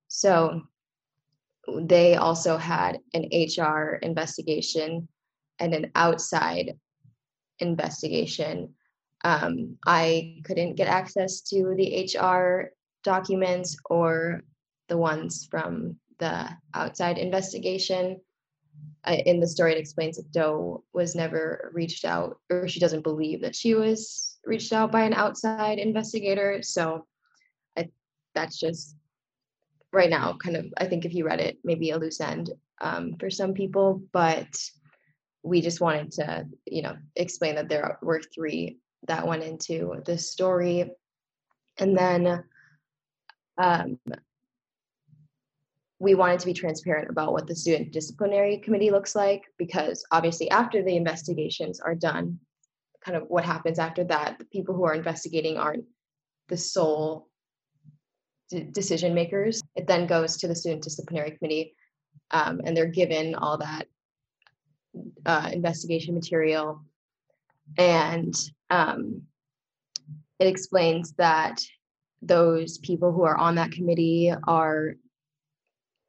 So 0.08 0.62
they 1.68 2.16
also 2.16 2.58
had 2.58 3.00
an 3.14 3.30
HR 3.32 4.00
investigation 4.02 5.08
and 5.60 5.74
an 5.74 5.92
outside 5.96 6.78
investigation. 7.60 8.74
Um, 9.24 9.78
I 9.86 10.42
couldn't 10.44 10.76
get 10.76 10.88
access 10.88 11.42
to 11.42 11.74
the 11.78 12.10
HR 12.14 12.74
documents 13.04 13.78
or 13.86 14.42
the 14.90 14.98
ones 14.98 15.48
from 15.50 15.98
the 16.20 16.50
outside 16.74 17.18
investigation. 17.18 18.20
Uh, 19.06 19.18
in 19.26 19.40
the 19.40 19.48
story, 19.48 19.74
it 19.74 19.78
explains 19.78 20.18
that 20.18 20.32
Doe 20.32 20.84
was 20.94 21.16
never 21.16 21.72
reached 21.74 22.06
out, 22.06 22.40
or 22.50 22.68
she 22.68 22.80
doesn't 22.80 23.04
believe 23.04 23.42
that 23.42 23.56
she 23.56 23.74
was 23.76 24.38
reached 24.46 24.74
out 24.74 24.92
by 24.92 25.04
an 25.04 25.14
outside 25.14 25.80
investigator. 25.80 26.62
So 26.62 27.06
I, 27.78 27.90
that's 28.36 28.60
just 28.60 28.96
right 29.94 30.10
now 30.10 30.34
kind 30.44 30.58
of 30.58 30.66
i 30.78 30.86
think 30.86 31.06
if 31.06 31.14
you 31.14 31.26
read 31.26 31.40
it 31.40 31.58
maybe 31.64 31.92
a 31.92 31.98
loose 31.98 32.20
end 32.20 32.50
um, 32.82 33.16
for 33.20 33.30
some 33.30 33.54
people 33.54 34.02
but 34.12 34.48
we 35.44 35.62
just 35.62 35.80
wanted 35.80 36.12
to 36.12 36.46
you 36.66 36.82
know 36.82 36.96
explain 37.16 37.56
that 37.56 37.70
there 37.70 37.98
were 38.02 38.22
three 38.22 38.80
that 39.08 39.28
went 39.28 39.44
into 39.44 40.02
the 40.06 40.18
story. 40.18 40.92
And 41.78 41.98
then 41.98 42.44
um, 43.58 44.00
we 46.00 46.16
wanted 46.16 46.40
to 46.40 46.46
be 46.46 46.54
transparent 46.54 47.10
about 47.10 47.34
what 47.34 47.48
the 47.48 47.56
student 47.56 47.92
disciplinary 47.92 48.58
committee 48.58 48.92
looks 48.92 49.16
like 49.16 49.44
because 49.58 50.06
obviously 50.12 50.50
after 50.52 50.84
the 50.84 50.96
investigations 50.96 51.80
are 51.80 51.96
done 51.96 52.40
kind 53.04 53.18
of 53.18 53.24
what 53.28 53.44
happens 53.44 53.80
after 53.80 54.04
that 54.06 54.38
the 54.40 54.46
people 54.46 54.74
who 54.74 54.86
are 54.86 54.94
investigating 54.94 55.58
aren't 55.58 55.86
the 56.48 56.58
sole 56.58 57.30
decision 58.72 59.14
makers. 59.14 59.62
It 59.76 59.88
then 59.88 60.08
goes 60.08 60.38
to 60.38 60.48
the 60.48 60.56
student 60.56 60.84
disciplinary 60.84 61.32
committee, 61.32 61.76
um, 62.32 62.62
and 62.66 62.76
they're 62.76 62.86
given 62.86 63.36
all 63.36 63.58
that 63.58 63.88
uh, 65.26 65.50
investigation 65.52 66.14
material. 66.14 66.82
And 67.78 68.36
um, 68.70 69.24
it 70.40 70.48
explains 70.48 71.14
that 71.14 71.62
those 72.22 72.78
people 72.80 73.12
who 73.12 73.24
are 73.24 73.38
on 73.38 73.56
that 73.56 73.72
committee 73.72 74.34
are 74.48 74.96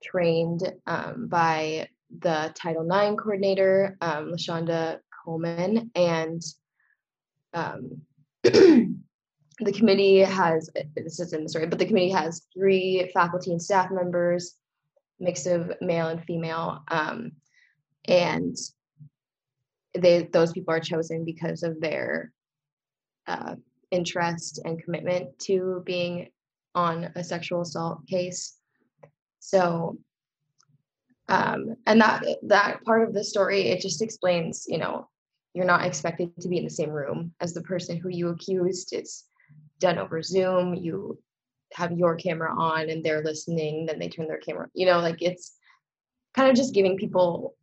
trained 0.03 0.73
um, 0.87 1.29
by 1.29 1.89
the 2.21 2.53
Title 2.55 2.85
IX 2.85 3.17
coordinator, 3.21 3.97
um, 4.01 4.33
LaShonda 4.33 4.99
Coleman, 5.25 5.91
and 5.95 6.43
um, 7.53 8.03
the 9.61 9.73
committee 9.73 10.19
has 10.19 10.69
this 10.97 11.21
is 11.21 11.33
in 11.33 11.45
the 11.45 11.49
story, 11.49 11.67
but 11.67 11.79
the 11.79 11.87
committee 11.87 12.11
has 12.11 12.47
three 12.53 13.11
faculty 13.15 13.53
and 13.53 13.63
staff 13.63 13.91
members, 13.91 14.57
mix 15.21 15.47
of 15.47 15.73
male 15.81 16.09
and 16.09 16.25
female, 16.25 16.83
um, 16.89 17.33
and 18.07 18.57
they 19.97 20.25
those 20.33 20.53
people 20.53 20.75
are 20.75 20.81
chosen 20.81 21.25
because 21.25 21.63
of 21.63 21.81
their 21.81 22.33
uh, 23.27 23.55
interest 23.91 24.61
and 24.65 24.83
commitment 24.83 25.39
to 25.39 25.83
being 25.87 26.29
on 26.75 27.11
a 27.15 27.23
sexual 27.23 27.61
assault 27.63 28.07
case. 28.09 28.57
So, 29.39 29.99
um, 31.29 31.77
and 31.87 32.01
that 32.01 32.25
that 32.49 32.83
part 32.85 33.07
of 33.07 33.15
the 33.15 33.23
story 33.23 33.69
it 33.69 33.81
just 33.81 34.03
explains, 34.03 34.67
you 34.69 34.79
know, 34.79 35.09
you're 35.55 35.65
not 35.65 35.85
expected 35.85 36.33
to 36.41 36.49
be 36.49 36.59
in 36.59 36.65
the 36.65 36.71
same 36.71 36.91
room 36.91 37.33
as 37.41 37.55
the 37.55 37.63
person 37.63 37.97
who 37.97 38.09
you 38.09 38.31
accused. 38.31 38.93
It's 38.93 39.29
done 39.79 39.99
over 39.99 40.23
Zoom. 40.23 40.75
You 40.75 41.19
have 41.75 41.93
your 41.93 42.17
camera 42.17 42.55
on 42.57 42.89
and 42.89 43.05
they're 43.05 43.23
listening, 43.23 43.87
then 43.87 43.99
they 43.99 44.09
turn 44.09 44.29
their 44.29 44.39
camera, 44.39 44.69
you 44.75 44.87
know, 44.87 45.01
like 45.01 45.21
it's 45.21 45.57
kind 46.35 46.49
of 46.49 46.57
just 46.57 46.75
giving 46.75 46.97
people 46.97 47.57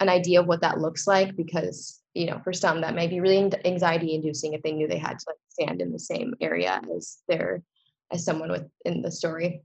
an 0.00 0.08
idea 0.08 0.40
of 0.40 0.46
what 0.46 0.60
that 0.60 0.80
looks 0.80 1.06
like 1.06 1.36
because, 1.36 2.00
you 2.14 2.26
know, 2.26 2.40
for 2.42 2.52
some 2.52 2.80
that 2.80 2.94
may 2.94 3.06
be 3.06 3.20
really 3.20 3.50
anxiety 3.64 4.14
inducing 4.14 4.54
if 4.54 4.62
they 4.62 4.72
knew 4.72 4.88
they 4.88 4.98
had 4.98 5.18
to 5.18 5.24
like 5.28 5.36
stand 5.48 5.80
in 5.80 5.92
the 5.92 5.98
same 5.98 6.34
area 6.40 6.80
as 6.96 7.18
their 7.28 7.62
as 8.10 8.24
someone 8.24 8.50
with 8.50 8.68
in 8.84 9.02
the 9.02 9.10
story. 9.10 9.62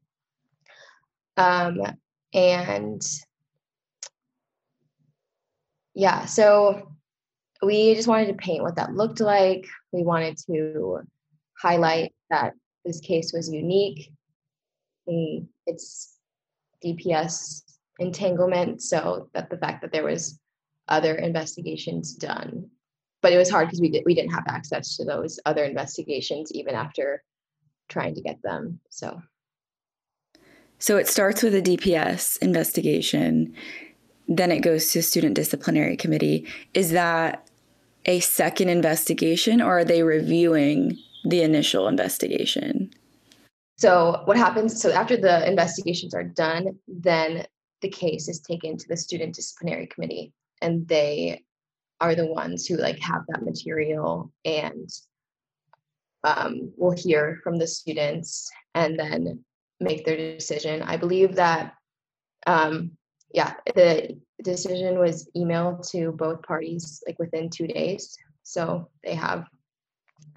Um 1.38 1.80
and 2.34 3.02
yeah, 5.96 6.26
so 6.26 6.92
we 7.62 7.96
just 7.96 8.08
wanted 8.08 8.28
to 8.28 8.34
paint 8.34 8.64
what 8.64 8.76
that 8.76 8.94
looked 8.94 9.20
like. 9.20 9.66
We 9.92 10.04
wanted 10.04 10.38
to 10.46 11.02
highlight 11.60 12.14
that 12.30 12.54
this 12.86 13.00
case 13.00 13.32
was 13.34 13.52
unique. 13.52 14.12
In 15.08 15.48
It's 15.66 16.16
DPS 16.84 17.64
entanglement, 18.00 18.82
so 18.82 19.30
that 19.34 19.50
the 19.50 19.58
fact 19.58 19.82
that 19.82 19.92
there 19.92 20.04
was 20.04 20.40
other 20.88 21.16
investigations 21.16 22.14
done, 22.16 22.70
but 23.22 23.34
it 23.34 23.38
was 23.38 23.50
hard 23.50 23.68
because 23.68 23.82
we 23.82 23.90
did, 23.90 24.04
we 24.06 24.16
didn't 24.16 24.34
have 24.34 24.46
access 24.48 24.96
to 24.98 25.06
those 25.06 25.40
other 25.46 25.64
investigations 25.66 26.52
even 26.54 26.76
after 26.76 27.24
trying 27.90 28.16
to 28.16 28.22
get 28.22 28.42
them. 28.44 28.80
So. 28.90 29.22
So 30.78 30.98
it 30.98 31.08
starts 31.08 31.44
with 31.44 31.54
a 31.56 31.62
DPS 31.62 32.38
investigation, 32.42 33.54
then 34.30 34.52
it 34.52 34.62
goes 34.62 34.92
to 34.92 35.04
student 35.04 35.36
disciplinary 35.36 35.98
committee. 35.98 36.48
Is 36.74 36.92
that 36.92 37.50
a 38.06 38.22
second 38.22 38.70
investigation 38.70 39.62
or 39.62 39.80
are 39.80 39.84
they 39.84 40.04
reviewing 40.04 40.98
the 41.24 41.42
initial 41.42 41.88
investigation? 41.88 42.92
So 43.78 44.22
what 44.26 44.38
happens? 44.38 44.82
So 44.82 44.92
after 44.92 45.16
the 45.16 45.48
investigations 45.48 46.14
are 46.14 46.24
done, 46.24 46.78
then 46.88 47.46
the 47.82 47.90
case 47.90 48.28
is 48.28 48.42
taken 48.42 48.78
to 48.78 48.88
the 48.90 48.98
student 48.98 49.36
disciplinary 49.36 49.88
committee, 49.88 50.34
and 50.62 50.88
they 50.88 51.44
are 52.02 52.16
the 52.16 52.26
ones 52.26 52.66
who 52.66 52.78
like 52.78 53.00
have 53.00 53.24
that 53.28 53.44
material 53.44 54.32
and 54.46 54.90
um, 56.24 56.72
will 56.78 56.92
hear 56.92 57.40
from 57.44 57.58
the 57.58 57.68
students 57.68 58.50
and 58.76 59.00
then 59.00 59.44
make 59.80 60.06
their 60.06 60.18
decision. 60.18 60.82
I 60.82 60.98
believe 60.98 61.36
that, 61.36 61.74
um, 62.48 62.92
yeah, 63.34 63.54
the 63.76 64.20
decision 64.44 65.00
was 65.00 65.30
emailed 65.36 65.90
to 65.92 66.12
both 66.12 66.42
parties 66.44 67.02
like 67.08 67.20
within 67.20 67.50
two 67.50 67.68
days. 67.68 68.18
So 68.44 68.90
they 69.04 69.16
have 69.16 69.46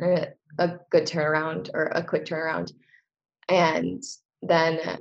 a, 0.02 0.28
a 0.58 0.78
good 0.90 1.06
turnaround 1.06 1.70
or 1.74 1.86
a 1.86 2.02
quick 2.02 2.24
turnaround. 2.24 2.72
And 3.48 4.02
then 4.42 4.98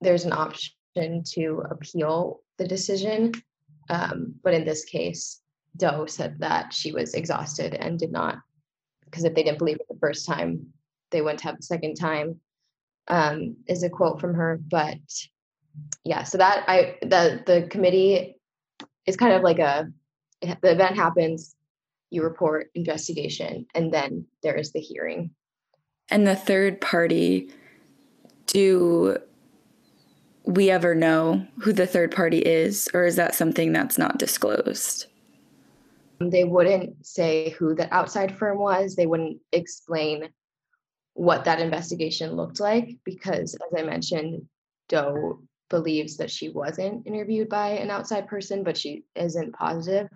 there's 0.00 0.24
an 0.24 0.32
option 0.32 1.22
to 1.32 1.62
appeal 1.70 2.42
the 2.58 2.66
decision. 2.66 3.32
Um, 3.90 4.34
but 4.42 4.54
in 4.54 4.64
this 4.64 4.84
case, 4.84 5.40
Doe 5.76 6.06
said 6.06 6.38
that 6.40 6.74
she 6.74 6.92
was 6.92 7.14
exhausted 7.14 7.74
and 7.74 7.98
did 7.98 8.12
not, 8.12 8.38
because 9.04 9.24
if 9.24 9.34
they 9.34 9.42
didn't 9.42 9.58
believe 9.58 9.76
it 9.76 9.86
the 9.88 9.98
first 9.98 10.26
time, 10.26 10.66
they 11.10 11.22
wouldn't 11.22 11.40
have 11.42 11.56
the 11.56 11.62
second 11.62 11.94
time. 11.94 12.40
Um, 13.10 13.56
is 13.66 13.82
a 13.84 13.88
quote 13.88 14.20
from 14.20 14.34
her. 14.34 14.60
But 14.70 14.98
yeah, 16.04 16.24
so 16.24 16.36
that 16.36 16.64
I 16.68 16.96
the 17.00 17.42
the 17.46 17.66
committee 17.70 18.36
is 19.06 19.16
kind 19.16 19.32
of 19.32 19.42
like 19.42 19.58
a 19.58 19.90
the 20.42 20.72
event 20.72 20.96
happens, 20.96 21.56
you 22.10 22.22
report 22.22 22.70
investigation, 22.74 23.66
and 23.74 23.92
then 23.92 24.26
there 24.42 24.56
is 24.56 24.72
the 24.72 24.80
hearing. 24.80 25.30
And 26.10 26.26
the 26.26 26.36
third 26.36 26.80
party, 26.80 27.50
do 28.46 29.18
we 30.44 30.70
ever 30.70 30.94
know 30.94 31.46
who 31.60 31.72
the 31.72 31.86
third 31.86 32.14
party 32.14 32.38
is, 32.38 32.88
or 32.94 33.04
is 33.04 33.16
that 33.16 33.34
something 33.34 33.72
that's 33.72 33.98
not 33.98 34.18
disclosed? 34.18 35.06
They 36.20 36.44
wouldn't 36.44 37.06
say 37.06 37.50
who 37.50 37.74
the 37.74 37.92
outside 37.94 38.36
firm 38.36 38.58
was. 38.58 38.96
They 38.96 39.06
wouldn't 39.06 39.38
explain 39.52 40.30
what 41.12 41.44
that 41.44 41.60
investigation 41.60 42.34
looked 42.34 42.60
like 42.60 42.96
because, 43.04 43.54
as 43.54 43.78
I 43.78 43.82
mentioned, 43.82 44.48
Doe 44.88 45.40
believes 45.68 46.16
that 46.16 46.30
she 46.30 46.48
wasn't 46.48 47.06
interviewed 47.06 47.48
by 47.48 47.70
an 47.70 47.90
outside 47.90 48.26
person, 48.26 48.64
but 48.64 48.76
she 48.76 49.04
isn't 49.14 49.52
positive. 49.52 50.08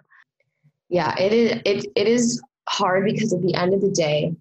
Yeah, 0.92 1.18
it 1.18 1.32
is. 1.32 1.52
It 1.64 1.86
it 1.96 2.06
is 2.06 2.42
hard 2.68 3.06
because 3.06 3.32
at 3.32 3.40
the 3.40 3.54
end 3.54 3.72
of 3.72 3.80
the 3.80 3.90
day, 3.90 4.36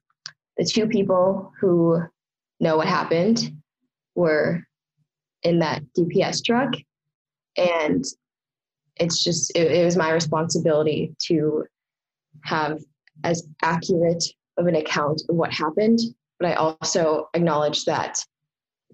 the 0.57 0.65
two 0.65 0.85
people 0.85 1.53
who 1.61 2.03
know 2.59 2.75
what 2.75 2.87
happened 2.87 3.53
were 4.15 4.61
in 5.43 5.59
that 5.59 5.81
DPS 5.97 6.43
truck, 6.43 6.73
and 7.55 8.03
it's 8.97 9.23
just 9.23 9.55
it, 9.55 9.71
it 9.71 9.85
was 9.85 9.95
my 9.95 10.11
responsibility 10.11 11.15
to 11.27 11.63
have 12.43 12.81
as 13.23 13.47
accurate 13.61 14.25
of 14.57 14.67
an 14.67 14.75
account 14.75 15.21
of 15.29 15.35
what 15.35 15.53
happened 15.53 15.99
but 16.39 16.49
i 16.49 16.53
also 16.55 17.29
acknowledge 17.33 17.85
that 17.85 18.17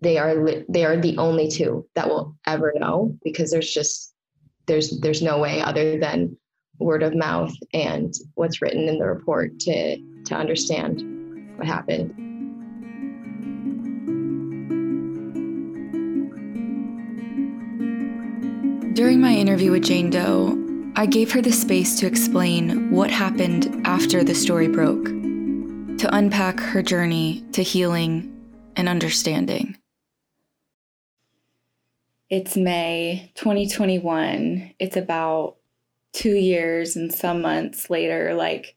they 0.01 0.17
are 0.17 0.63
they 0.69 0.85
are 0.85 0.97
the 0.97 1.17
only 1.17 1.47
two 1.47 1.87
that 1.95 2.07
will 2.07 2.35
ever 2.45 2.73
know 2.75 3.17
because 3.23 3.51
there's 3.51 3.71
just 3.71 4.13
there's 4.67 4.99
there's 4.99 5.21
no 5.21 5.39
way 5.39 5.61
other 5.61 5.97
than 5.97 6.37
word 6.79 7.03
of 7.03 7.15
mouth 7.15 7.53
and 7.73 8.13
what's 8.35 8.61
written 8.61 8.87
in 8.87 8.99
the 8.99 9.05
report 9.05 9.59
to 9.59 9.97
to 10.25 10.35
understand 10.35 11.03
what 11.57 11.67
happened 11.67 12.13
During 18.97 19.21
my 19.21 19.31
interview 19.31 19.69
with 19.69 19.83
Jane 19.83 20.09
Doe, 20.09 20.57
I 20.95 21.05
gave 21.05 21.31
her 21.31 21.39
the 21.39 21.51
space 21.51 21.99
to 21.99 22.07
explain 22.07 22.89
what 22.89 23.11
happened 23.11 23.85
after 23.85 24.23
the 24.23 24.33
story 24.33 24.67
broke, 24.67 25.05
to 25.05 26.09
unpack 26.11 26.59
her 26.59 26.81
journey 26.81 27.45
to 27.51 27.61
healing 27.61 28.43
and 28.75 28.89
understanding. 28.89 29.77
It's 32.31 32.57
May 32.57 33.31
2021. 33.35 34.73
It's 34.79 34.97
about 34.97 35.56
two 36.17 36.33
years 36.33 36.95
and 36.95 37.13
some 37.13 37.41
months 37.41 37.89
later. 37.89 38.33
Like, 38.33 38.75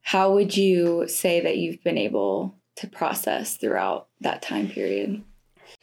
how 0.00 0.32
would 0.32 0.56
you 0.56 1.06
say 1.06 1.40
that 1.40 1.58
you've 1.58 1.84
been 1.84 1.98
able 1.98 2.56
to 2.76 2.86
process 2.86 3.56
throughout 3.56 4.08
that 4.22 4.40
time 4.40 4.68
period? 4.68 5.22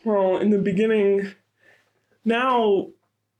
Well, 0.03 0.37
in 0.37 0.49
the 0.49 0.57
beginning, 0.57 1.33
now 2.25 2.87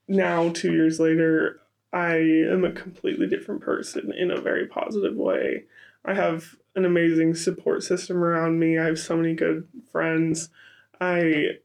now, 0.08 0.50
two 0.50 0.72
years 0.72 1.00
later, 1.00 1.60
I 1.92 2.16
am 2.16 2.64
a 2.64 2.72
completely 2.72 3.28
different 3.28 3.62
person 3.62 4.14
in 4.18 4.32
a 4.32 4.40
very 4.40 4.66
positive 4.66 5.16
way. 5.16 5.66
I 6.06 6.14
have 6.14 6.56
an 6.76 6.86
amazing 6.86 7.36
support 7.36 7.84
system 7.84 8.24
around 8.24 8.60
me. 8.60 8.78
I 8.78 8.86
have 8.86 9.00
so 9.00 9.18
many 9.18 9.34
good 9.34 9.68
friends. 9.92 10.50
I 11.02 11.58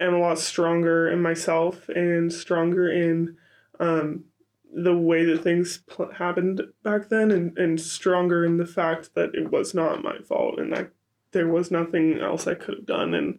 am 0.00 0.14
a 0.14 0.18
lot 0.18 0.38
stronger 0.38 1.10
in 1.10 1.20
myself 1.20 1.88
and 1.90 2.32
stronger 2.32 2.90
in 2.90 3.36
um, 3.80 4.24
the 4.72 4.96
way 4.96 5.24
that 5.24 5.42
things 5.42 5.78
pl- 5.86 6.12
happened 6.12 6.62
back 6.82 7.08
then, 7.08 7.30
and, 7.30 7.56
and 7.58 7.80
stronger 7.80 8.44
in 8.44 8.56
the 8.56 8.66
fact 8.66 9.14
that 9.14 9.34
it 9.34 9.50
was 9.50 9.74
not 9.74 10.02
my 10.02 10.18
fault 10.18 10.58
and 10.58 10.72
that 10.72 10.90
there 11.32 11.48
was 11.48 11.70
nothing 11.70 12.20
else 12.20 12.46
I 12.46 12.54
could 12.54 12.76
have 12.76 12.86
done. 12.86 13.14
And, 13.14 13.38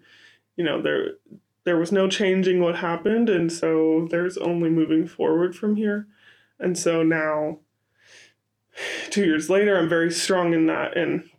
you 0.56 0.64
know, 0.64 0.82
there 0.82 1.14
there 1.66 1.78
was 1.78 1.92
no 1.92 2.08
changing 2.08 2.62
what 2.62 2.78
happened. 2.78 3.30
And 3.30 3.52
so 3.52 4.08
there's 4.10 4.38
only 4.38 4.70
moving 4.70 5.08
forward 5.08 5.56
from 5.56 5.76
here. 5.76 6.08
And 6.60 6.78
so 6.78 7.04
now 7.04 7.60
two 9.10 9.26
years 9.26 9.50
later 9.50 9.78
i'm 9.78 9.90
very 9.90 10.12
strong 10.12 10.54
in 10.54 10.68
that. 10.68 10.98
And 10.98 11.30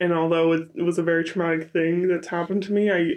and 0.00 0.12
although 0.12 0.52
it, 0.52 0.68
it 0.74 0.82
was 0.82 0.98
a 0.98 1.02
very 1.02 1.24
traumatic 1.24 1.70
thing 1.72 2.08
that's 2.08 2.28
happened 2.28 2.62
to 2.64 2.72
me 2.72 2.90
i 2.90 3.12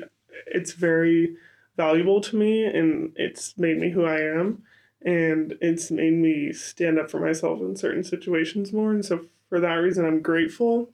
it's 0.47 0.73
very 0.73 1.35
valuable 1.77 2.21
to 2.21 2.35
me 2.35 2.65
and 2.65 3.11
it's 3.15 3.57
made 3.57 3.77
me 3.77 3.89
who 3.89 4.05
i 4.05 4.19
am 4.19 4.63
and 5.03 5.57
it's 5.61 5.91
made 5.91 6.13
me 6.13 6.53
stand 6.53 6.99
up 6.99 7.09
for 7.09 7.19
myself 7.19 7.59
in 7.59 7.75
certain 7.75 8.03
situations 8.03 8.71
more 8.71 8.91
and 8.91 9.05
so 9.05 9.25
for 9.49 9.59
that 9.59 9.73
reason 9.75 10.05
i'm 10.05 10.21
grateful 10.21 10.89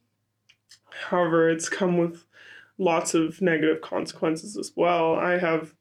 however 1.10 1.50
it's 1.50 1.70
come 1.70 1.98
with 1.98 2.26
lots 2.78 3.13
of 3.13 3.41
negative 3.41 3.82
consequences 3.82 4.58
as 4.58 4.72
well. 4.76 5.15
I 5.15 5.39
have, 5.39 5.74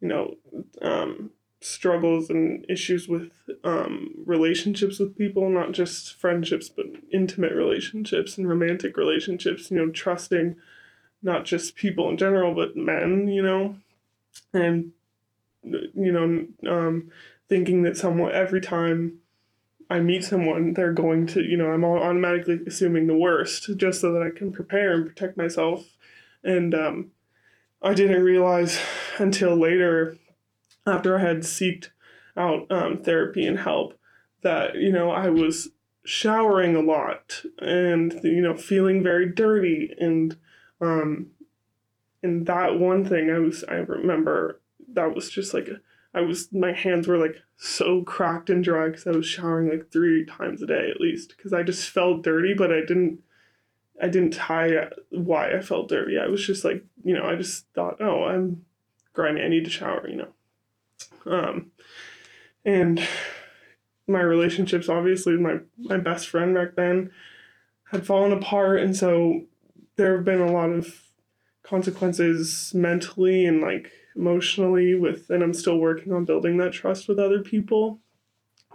you 0.00 0.08
know, 0.08 0.34
um, 0.80 1.30
struggles 1.60 2.30
and 2.30 2.64
issues 2.68 3.08
with 3.08 3.32
um, 3.64 4.14
relationships 4.24 4.98
with 4.98 5.18
people, 5.18 5.48
not 5.50 5.72
just 5.72 6.14
friendships, 6.14 6.68
but 6.68 6.86
intimate 7.12 7.52
relationships 7.52 8.38
and 8.38 8.48
romantic 8.48 8.96
relationships, 8.96 9.70
you 9.70 9.78
know, 9.78 9.90
trusting 9.90 10.56
not 11.22 11.44
just 11.44 11.74
people 11.74 12.08
in 12.08 12.16
general, 12.16 12.54
but 12.54 12.76
men, 12.76 13.26
you 13.26 13.42
know, 13.42 13.76
and, 14.52 14.92
you 15.64 16.12
know, 16.12 16.70
um, 16.70 17.10
thinking 17.48 17.82
that 17.82 17.96
someone, 17.96 18.32
every 18.32 18.60
time 18.60 19.18
I 19.90 20.00
meet 20.00 20.24
someone, 20.24 20.74
they're 20.74 20.92
going 20.92 21.26
to, 21.28 21.42
you 21.42 21.56
know, 21.56 21.70
I'm 21.70 21.84
automatically 21.84 22.60
assuming 22.66 23.06
the 23.06 23.16
worst 23.16 23.70
just 23.76 24.00
so 24.00 24.12
that 24.12 24.22
I 24.22 24.36
can 24.36 24.52
prepare 24.52 24.92
and 24.92 25.06
protect 25.06 25.36
myself 25.36 25.86
and 26.44 26.74
um, 26.74 27.10
I 27.82 27.94
didn't 27.94 28.22
realize 28.22 28.78
until 29.18 29.56
later, 29.56 30.16
after 30.86 31.18
I 31.18 31.22
had 31.22 31.38
seeked 31.38 31.88
out 32.36 32.66
um, 32.70 32.98
therapy 32.98 33.46
and 33.46 33.58
help, 33.58 33.98
that, 34.42 34.76
you 34.76 34.92
know, 34.92 35.10
I 35.10 35.28
was 35.28 35.68
showering 36.04 36.74
a 36.74 36.80
lot 36.80 37.42
and, 37.58 38.18
you 38.22 38.40
know, 38.40 38.56
feeling 38.56 39.02
very 39.02 39.30
dirty. 39.30 39.94
And, 39.98 40.36
um, 40.80 41.28
and 42.22 42.46
that 42.46 42.78
one 42.78 43.04
thing 43.04 43.30
I 43.30 43.38
was, 43.38 43.64
I 43.64 43.74
remember 43.74 44.60
that 44.92 45.14
was 45.14 45.30
just 45.30 45.52
like, 45.52 45.68
a, 45.68 45.80
I 46.14 46.22
was, 46.22 46.52
my 46.52 46.72
hands 46.72 47.06
were 47.06 47.18
like 47.18 47.36
so 47.56 48.02
cracked 48.02 48.50
and 48.50 48.64
dry 48.64 48.88
because 48.88 49.06
I 49.06 49.10
was 49.10 49.26
showering 49.26 49.68
like 49.68 49.90
three 49.90 50.24
times 50.24 50.62
a 50.62 50.66
day 50.66 50.90
at 50.90 51.00
least 51.00 51.34
because 51.36 51.52
I 51.52 51.62
just 51.62 51.88
felt 51.90 52.22
dirty, 52.22 52.54
but 52.54 52.72
I 52.72 52.80
didn't 52.80 53.20
I 54.00 54.08
didn't 54.08 54.32
tie 54.32 54.90
why 55.10 55.52
I 55.56 55.60
felt 55.60 55.88
dirty. 55.88 56.18
I 56.18 56.28
was 56.28 56.44
just 56.46 56.64
like, 56.64 56.84
you 57.02 57.14
know, 57.14 57.24
I 57.24 57.34
just 57.34 57.66
thought, 57.74 58.00
oh, 58.00 58.24
I'm 58.24 58.64
grimy. 59.12 59.42
I 59.42 59.48
need 59.48 59.64
to 59.64 59.70
shower, 59.70 60.08
you 60.08 60.16
know. 60.16 60.28
Um, 61.26 61.72
and 62.64 63.06
my 64.06 64.20
relationships, 64.20 64.88
obviously, 64.88 65.36
my 65.36 65.58
my 65.78 65.98
best 65.98 66.28
friend 66.28 66.54
back 66.54 66.76
then 66.76 67.10
had 67.90 68.06
fallen 68.06 68.32
apart, 68.32 68.80
and 68.80 68.96
so 68.96 69.42
there 69.96 70.16
have 70.16 70.24
been 70.24 70.40
a 70.40 70.52
lot 70.52 70.70
of 70.70 71.02
consequences 71.62 72.72
mentally 72.74 73.44
and 73.44 73.60
like 73.60 73.90
emotionally 74.16 74.94
with, 74.94 75.30
and 75.30 75.42
I'm 75.42 75.54
still 75.54 75.78
working 75.78 76.12
on 76.12 76.24
building 76.24 76.56
that 76.58 76.72
trust 76.72 77.08
with 77.08 77.18
other 77.18 77.40
people. 77.42 78.00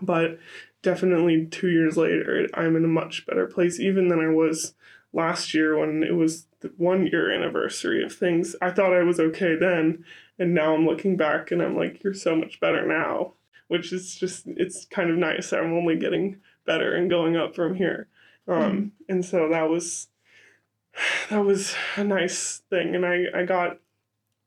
But 0.02 0.40
definitely 0.82 1.48
two 1.48 1.70
years 1.70 1.98
later, 1.98 2.48
I'm 2.54 2.76
in 2.76 2.86
a 2.86 2.90
much 2.90 3.26
better 3.26 3.48
place 3.48 3.80
even 3.80 4.08
than 4.08 4.20
I 4.20 4.30
was 4.30 4.74
last 5.12 5.54
year 5.54 5.78
when 5.78 6.04
it 6.04 6.16
was 6.16 6.48
the 6.62 6.74
one 6.78 7.06
year 7.08 7.32
anniversary 7.32 8.04
of 8.04 8.14
things. 8.14 8.56
I 8.62 8.72
thought 8.72 8.94
I 8.94 9.04
was 9.04 9.20
okay 9.20 9.56
then, 9.56 10.04
and 10.40 10.54
now 10.54 10.74
I'm 10.74 10.86
looking 10.86 11.18
back 11.18 11.52
and 11.52 11.62
I'm 11.62 11.78
like, 11.78 12.04
you're 12.04 12.14
so 12.14 12.36
much 12.36 12.60
better 12.60 12.86
now, 12.86 13.34
which 13.68 13.94
is 13.94 14.16
just 14.16 14.48
it's 14.48 14.86
kind 14.86 15.10
of 15.10 15.18
nice. 15.18 15.54
I'm 15.54 15.74
only 15.74 15.96
getting 15.96 16.38
better 16.66 16.96
and 16.96 17.10
going 17.10 17.36
up 17.36 17.56
from 17.56 17.76
here. 17.76 18.08
Um, 18.48 18.58
mm-hmm. 18.58 18.88
and 19.10 19.26
so 19.26 19.50
that 19.50 19.70
was 19.70 20.08
that 21.30 21.46
was 21.46 21.76
a 21.96 22.04
nice 22.04 22.62
thing, 22.70 22.96
and 22.96 23.06
I 23.06 23.26
I 23.34 23.46
got 23.46 23.80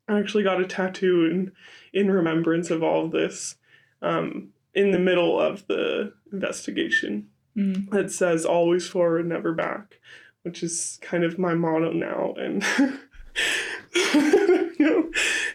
I 0.09 0.19
actually 0.19 0.45
got 0.45 0.61
a 0.61 0.67
tattoo 0.67 1.27
in 1.31 1.53
in 1.93 2.11
remembrance 2.11 2.71
of 2.71 2.83
all 2.83 3.07
of 3.07 3.13
this. 3.13 3.57
Um, 4.03 4.51
in 4.75 4.91
the 4.91 4.99
middle 4.99 5.41
of 5.41 5.67
the 5.69 6.13
investigation 6.31 7.29
mm. 7.57 7.89
that 7.91 8.13
says 8.13 8.45
always 8.45 8.87
forward, 8.87 9.27
never 9.27 9.55
back 9.55 9.97
which 10.47 10.63
is 10.63 11.01
kind 11.03 11.25
of 11.25 11.41
my 11.41 11.55
motto 11.55 11.91
now. 11.93 12.33
And 12.39 12.65
you 14.15 14.75
know, 14.79 15.11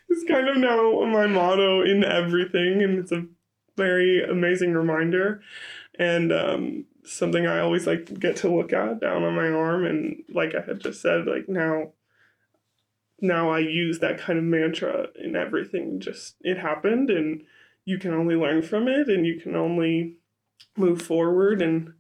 it's 0.10 0.26
kind 0.28 0.50
of 0.50 0.58
now 0.58 1.06
my 1.06 1.28
motto 1.28 1.82
in 1.82 2.04
everything. 2.04 2.84
And 2.84 3.00
it's 3.00 3.14
a 3.14 3.26
very 3.78 4.22
amazing 4.22 4.74
reminder. 4.74 5.42
And 5.98 6.34
um, 6.34 6.86
something 7.04 7.48
I 7.48 7.60
always 7.60 7.88
like 7.88 8.20
get 8.20 8.38
to 8.38 8.56
look 8.56 8.74
at 8.74 9.00
down 9.00 9.24
on 9.24 9.36
my 9.36 9.50
arm. 9.50 9.86
And 9.86 10.24
like 10.30 10.54
I 10.56 10.62
had 10.62 10.80
just 10.80 11.02
said, 11.02 11.26
like 11.26 11.48
now, 11.48 11.94
now 13.20 13.50
I 13.50 13.60
use 13.60 14.00
that 14.00 14.20
kind 14.20 14.40
of 14.40 14.46
mantra 14.46 15.08
in 15.16 15.36
everything. 15.36 16.00
Just 16.00 16.36
it 16.42 16.58
happened, 16.58 17.10
and 17.10 17.44
you 17.86 17.98
can 18.00 18.14
only 18.14 18.36
learn 18.36 18.62
from 18.62 18.88
it, 18.88 19.10
and 19.10 19.26
you 19.26 19.40
can 19.40 19.56
only 19.56 20.18
move 20.78 21.02
forward 21.02 21.62
and 21.62 21.94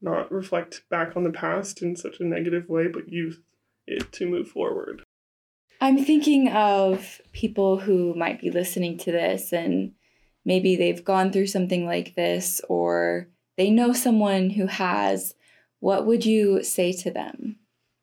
not 0.00 0.30
reflect 0.30 0.82
back 0.88 1.16
on 1.16 1.24
the 1.24 1.32
past 1.32 1.82
in 1.82 1.96
such 1.96 2.20
a 2.20 2.24
negative 2.24 2.68
way, 2.68 2.86
but 2.86 3.08
use 3.08 3.40
it 3.86 4.12
to 4.12 4.28
move 4.28 4.48
forward. 4.48 5.02
I'm 5.80 6.04
thinking 6.04 6.48
of 6.48 7.20
people 7.32 7.78
who 7.78 8.14
might 8.14 8.40
be 8.40 8.50
listening 8.50 8.98
to 8.98 9.12
this 9.12 9.52
and 9.52 9.92
maybe 10.44 10.76
they've 10.76 11.04
gone 11.04 11.32
through 11.32 11.46
something 11.46 11.86
like 11.86 12.14
this 12.14 12.60
or 12.68 13.28
they 13.58 13.70
know 13.70 13.92
someone 13.92 14.50
who 14.50 14.66
has. 14.66 15.34
What 15.80 16.06
would 16.06 16.24
you 16.24 16.64
say 16.64 16.92
to 16.92 17.10
them? 17.10 17.56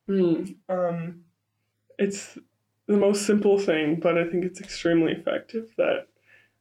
Mm, 0.08 0.56
um, 0.70 1.22
it's 1.98 2.38
the 2.88 2.98
most 2.98 3.26
simple 3.26 3.58
thing, 3.58 4.00
but 4.00 4.18
I 4.18 4.26
think 4.26 4.46
it's 4.46 4.62
extremely 4.62 5.14
effective 5.14 5.74
that 5.78 6.08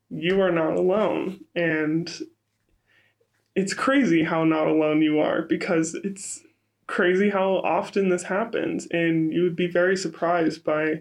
you 0.09 0.41
are 0.41 0.51
not 0.51 0.77
alone. 0.77 1.45
And 1.55 2.11
it's 3.55 3.75
crazy 3.75 4.25
how 4.25 4.45
not 4.45 4.67
alone 4.67 5.03
you 5.03 5.21
are 5.21 5.43
because 5.43 5.95
it's 5.95 6.43
crazy 6.87 7.31
how 7.31 7.57
often 7.59 8.09
this 8.09 8.25
happens 8.25 8.87
and 8.91 9.33
you 9.33 9.43
would 9.43 9.57
be 9.57 9.67
very 9.67 9.97
surprised 9.97 10.65
by 10.65 11.01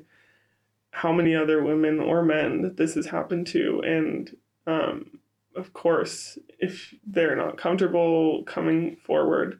how 0.91 1.11
many 1.11 1.35
other 1.35 1.61
women 1.63 1.99
or 1.99 2.23
men 2.23 2.61
that 2.61 2.77
this 2.77 2.93
has 2.93 3.07
happened 3.07 3.45
to 3.47 3.81
and 3.85 4.37
um, 4.65 5.19
of 5.55 5.73
course 5.73 6.37
if 6.63 6.93
they're 7.05 7.35
not 7.35 7.57
comfortable 7.57 8.43
coming 8.43 8.95
forward 8.97 9.59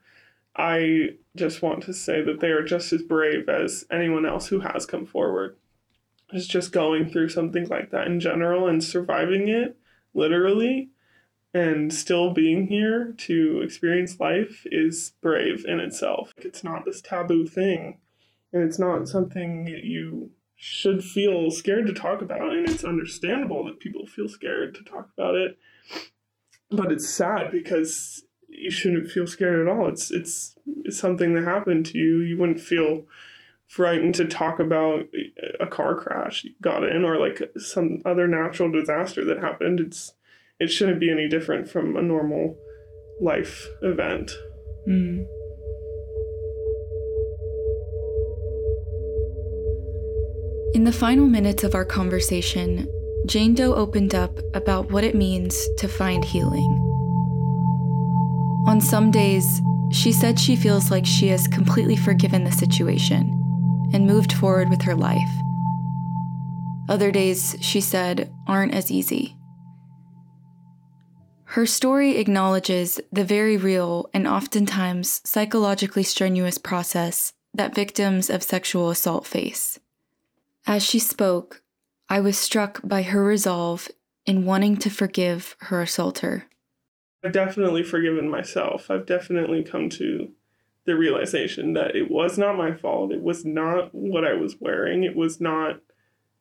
i 0.56 1.10
just 1.36 1.62
want 1.62 1.84
to 1.84 1.94
say 1.94 2.22
that 2.22 2.40
they 2.40 2.50
are 2.50 2.64
just 2.64 2.94
as 2.94 3.02
brave 3.02 3.50
as 3.50 3.86
anyone 3.92 4.26
else 4.26 4.48
who 4.48 4.60
has 4.60 4.86
come 4.86 5.06
forward 5.06 5.56
is 6.32 6.48
just 6.48 6.72
going 6.72 7.10
through 7.10 7.30
something 7.30 7.68
like 7.68 7.92
that 7.92 8.08
in 8.08 8.20
general 8.20 8.68
and 8.68 8.84
surviving 8.84 9.48
it 9.48 9.78
literally 10.14 10.90
and 11.54 11.94
still 11.94 12.34
being 12.34 12.68
here 12.68 13.14
to 13.18 13.62
experience 13.62 14.20
life 14.20 14.66
is 14.72 15.14
brave 15.22 15.66
in 15.68 15.80
itself. 15.80 16.34
It's 16.38 16.64
not 16.64 16.86
this 16.86 17.02
taboo 17.02 17.46
thing, 17.46 18.00
and 18.52 18.64
it's 18.64 18.80
not 18.80 19.08
something 19.08 19.68
you 19.68 20.32
should 20.56 21.04
feel 21.04 21.52
scared 21.52 21.86
to 21.88 21.94
talk 21.94 22.22
about, 22.22 22.54
and 22.54 22.68
it's 22.68 22.84
understandable 22.84 23.66
that 23.66 23.80
people 23.80 24.08
feel 24.08 24.28
scared 24.28 24.74
to 24.76 24.84
talk 24.84 25.10
about 25.16 25.36
it. 25.36 25.58
But 26.76 26.92
it's 26.92 27.10
sad 27.10 27.52
because 27.52 28.24
you 28.48 28.72
shouldn't 28.72 29.10
feel 29.10 29.28
scared 29.28 29.68
at 29.68 29.72
all. 29.72 29.88
It's 29.88 30.12
it's 30.12 30.56
it's 30.86 30.98
something 30.98 31.34
that 31.34 31.44
happened 31.44 31.86
to 31.88 31.98
you. 31.98 32.22
You 32.22 32.38
wouldn't 32.38 32.60
feel 32.60 33.06
frightened 33.68 34.16
to 34.16 34.26
talk 34.26 34.60
about 34.60 35.06
a 35.60 35.66
car 35.66 35.96
crash 35.96 36.44
you 36.44 36.52
got 36.62 36.84
in 36.84 37.04
or 37.04 37.18
like 37.18 37.42
some 37.58 38.02
other 38.06 38.28
natural 38.28 38.72
disaster 38.72 39.26
that 39.26 39.40
happened. 39.40 39.80
It's 39.80 40.14
it 40.60 40.68
shouldn't 40.68 41.00
be 41.00 41.12
any 41.12 41.28
different 41.28 41.70
from 41.70 41.96
a 41.96 42.02
normal 42.02 42.58
life 43.20 43.68
event. 43.82 44.32
Mm. 44.88 45.26
In 50.76 50.86
the 50.86 50.92
final 50.92 51.28
minutes 51.28 51.64
of 51.64 51.76
our 51.76 51.86
conversation, 51.86 52.88
Jane 53.26 53.54
Doe 53.54 53.74
opened 53.74 54.14
up 54.14 54.38
about 54.54 54.92
what 54.92 55.04
it 55.04 55.16
means 55.16 55.68
to 55.78 55.88
find 55.88 56.26
healing. 56.26 56.80
On 58.68 58.82
some 58.82 59.12
days, 59.12 59.62
she 59.92 60.12
said 60.12 60.40
she 60.40 60.56
feels 60.56 60.92
like 60.92 61.06
she 61.06 61.30
has 61.30 61.48
completely 61.48 61.96
forgiven 61.96 62.44
the 62.44 62.52
situation 62.52 63.40
and 63.94 64.06
moved 64.06 64.34
forward 64.34 64.70
with 64.70 64.82
her 64.82 64.96
life. 64.96 65.30
Other 66.90 67.12
days, 67.12 67.56
she 67.62 67.80
said, 67.80 68.34
aren't 68.48 68.74
as 68.74 68.92
easy. 68.92 69.38
Her 71.46 71.66
story 71.66 72.18
acknowledges 72.18 73.00
the 73.12 73.24
very 73.24 73.56
real 73.58 74.10
and 74.14 74.28
oftentimes 74.28 75.22
psychologically 75.24 76.04
strenuous 76.04 76.58
process 76.58 77.32
that 77.54 77.76
victims 77.76 78.30
of 78.30 78.44
sexual 78.44 78.90
assault 78.90 79.26
face. 79.26 79.80
As 80.66 80.84
she 80.84 81.00
spoke, 81.00 81.63
I 82.10 82.20
was 82.20 82.38
struck 82.38 82.82
by 82.84 83.04
her 83.04 83.24
resolve 83.24 83.90
in 84.26 84.46
wanting 84.46 84.78
to 84.78 84.90
forgive 84.90 85.56
her 85.62 85.82
assaulter. 85.82 86.46
I've 87.24 87.32
definitely 87.32 87.84
forgiven 87.84 88.30
myself. 88.30 88.92
I've 88.92 89.06
definitely 89.06 89.64
come 89.64 89.90
to 89.92 90.32
the 90.86 90.96
realization 90.96 91.74
that 91.74 91.96
it 91.96 92.12
was 92.12 92.38
not 92.38 92.58
my 92.58 92.74
fault. 92.74 93.12
It 93.12 93.22
was 93.22 93.46
not 93.46 93.94
what 93.96 94.26
I 94.26 94.34
was 94.34 94.58
wearing. 94.60 95.04
It 95.04 95.16
was 95.16 95.40
not 95.40 95.80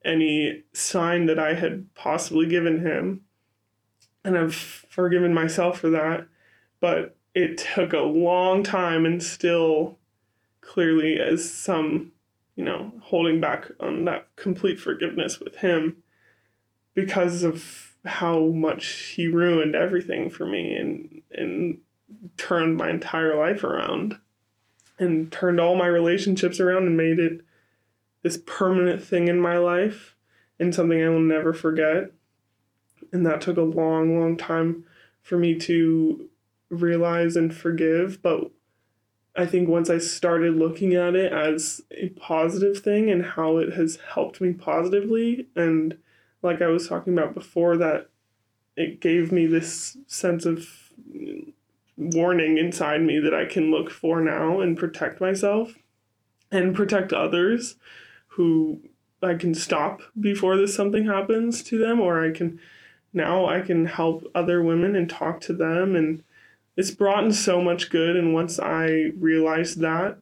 any 0.05 0.64
sign 0.72 1.27
that 1.27 1.38
I 1.38 1.55
had 1.55 1.94
possibly 1.94 2.46
given 2.46 2.81
him 2.81 3.22
and 4.25 4.37
I've 4.38 4.55
forgiven 4.55 5.35
myself 5.35 5.81
for 5.81 5.90
that. 5.90 6.27
But 6.81 7.16
it 7.35 7.59
took 7.59 7.92
a 7.92 8.01
long 8.01 8.62
time 8.62 9.07
and 9.07 9.22
still 9.22 9.98
clearly 10.61 11.18
as 11.18 11.48
some, 11.51 12.12
you 12.57 12.65
know, 12.65 12.93
holding 13.01 13.41
back 13.41 13.71
on 13.81 14.05
that 14.05 14.29
complete 14.37 14.79
forgiveness 14.79 15.41
with 15.41 15.57
him 15.57 16.03
because 16.95 17.43
of 17.43 17.95
how 18.05 18.47
much 18.47 18.87
he 19.17 19.27
ruined 19.27 19.75
everything 19.75 20.29
for 20.29 20.47
me 20.47 20.75
and 20.75 21.23
and 21.33 21.79
turned 22.37 22.77
my 22.77 22.91
entire 22.91 23.37
life 23.37 23.65
around 23.65 24.19
and 24.99 25.33
turned 25.33 25.59
all 25.59 25.77
my 25.77 25.87
relationships 25.87 26.61
around 26.61 26.87
and 26.87 26.97
made 26.97 27.19
it 27.19 27.41
this 28.23 28.38
permanent 28.45 29.03
thing 29.03 29.29
in 29.29 29.41
my 29.41 29.57
life 29.57 30.15
and 30.59 30.75
something 30.75 31.03
I 31.03 31.09
will 31.09 31.21
never 31.21 31.53
forget 31.55 32.12
and 33.12 33.27
that 33.27 33.41
took 33.41 33.59
a 33.59 33.62
long, 33.62 34.19
long 34.19 34.37
time 34.37 34.85
for 35.23 35.38
me 35.38 35.55
to 35.61 36.29
realize 36.71 37.37
and 37.37 37.55
forgive. 37.55 38.23
But 38.23 38.51
I 39.35 39.47
think 39.47 39.68
once 39.68 39.88
I 39.88 39.99
started 39.99 40.57
looking 40.57 40.95
at 40.95 41.14
it 41.14 41.33
as 41.33 41.83
a 41.90 42.11
positive 42.11 42.79
thing 42.79 43.11
and 43.11 43.25
how 43.25 43.57
it 43.57 43.73
has 43.73 43.99
helped 44.14 44.40
me 44.40 44.53
positively, 44.53 45.47
and 45.57 45.97
like 46.42 46.61
I 46.61 46.66
was 46.66 46.88
talking 46.88 47.16
about 47.16 47.35
before, 47.35 47.77
that 47.79 48.09
it 48.77 49.01
gave 49.01 49.33
me 49.33 49.47
this 49.47 49.97
sense 50.07 50.45
of 50.45 50.68
warning 51.97 52.59
inside 52.59 53.03
me 53.03 53.18
that 53.21 53.35
I 53.35 53.45
can 53.45 53.71
look 53.71 53.90
for 53.90 54.21
now 54.21 54.61
and 54.61 54.77
protect 54.77 55.21
myself 55.21 55.75
and 56.51 56.75
protect 56.75 57.12
others 57.12 57.77
who 58.29 58.81
I 59.23 59.35
can 59.35 59.55
stop 59.55 60.01
before 60.18 60.57
this 60.57 60.75
something 60.75 61.07
happens 61.07 61.62
to 61.64 61.79
them 61.79 62.01
or 62.01 62.25
I 62.25 62.33
can 62.33 62.59
now 63.12 63.47
I 63.47 63.61
can 63.61 63.87
help 63.87 64.25
other 64.35 64.62
women 64.62 64.97
and 64.97 65.09
talk 65.09 65.40
to 65.42 65.53
them 65.53 65.95
and 65.95 66.25
it's 66.76 66.90
brought 66.90 67.24
in 67.24 67.32
so 67.32 67.61
much 67.61 67.90
good 67.90 68.16
and 68.16 68.35
once 68.35 68.58
I 68.58 69.11
realized 69.18 69.80
that 69.80 70.18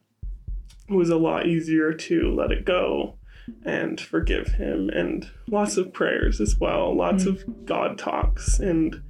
it 0.89 0.93
was 0.93 1.09
a 1.09 1.17
lot 1.17 1.47
easier 1.47 1.93
to 1.93 2.33
let 2.33 2.51
it 2.51 2.65
go 2.65 3.17
and 3.65 3.99
forgive 3.99 4.47
him 4.47 4.89
and 4.89 5.29
lots 5.47 5.77
of 5.77 5.93
prayers 5.93 6.39
as 6.39 6.57
well 6.59 6.95
lots 6.95 7.23
mm-hmm. 7.23 7.51
of 7.51 7.65
god 7.65 7.97
talks 7.97 8.59
and 8.59 9.01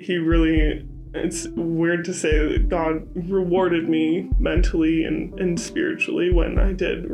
he 0.00 0.16
really 0.16 0.86
it's 1.14 1.48
weird 1.48 2.04
to 2.04 2.14
say 2.14 2.52
that 2.52 2.68
god 2.68 3.02
rewarded 3.28 3.88
me 3.88 4.30
mentally 4.38 5.04
and, 5.04 5.38
and 5.40 5.58
spiritually 5.58 6.32
when 6.32 6.58
i 6.58 6.72
did 6.72 7.06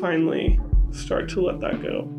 finally 0.00 0.58
start 0.92 1.28
to 1.28 1.40
let 1.40 1.60
that 1.60 1.82
go 1.82 2.15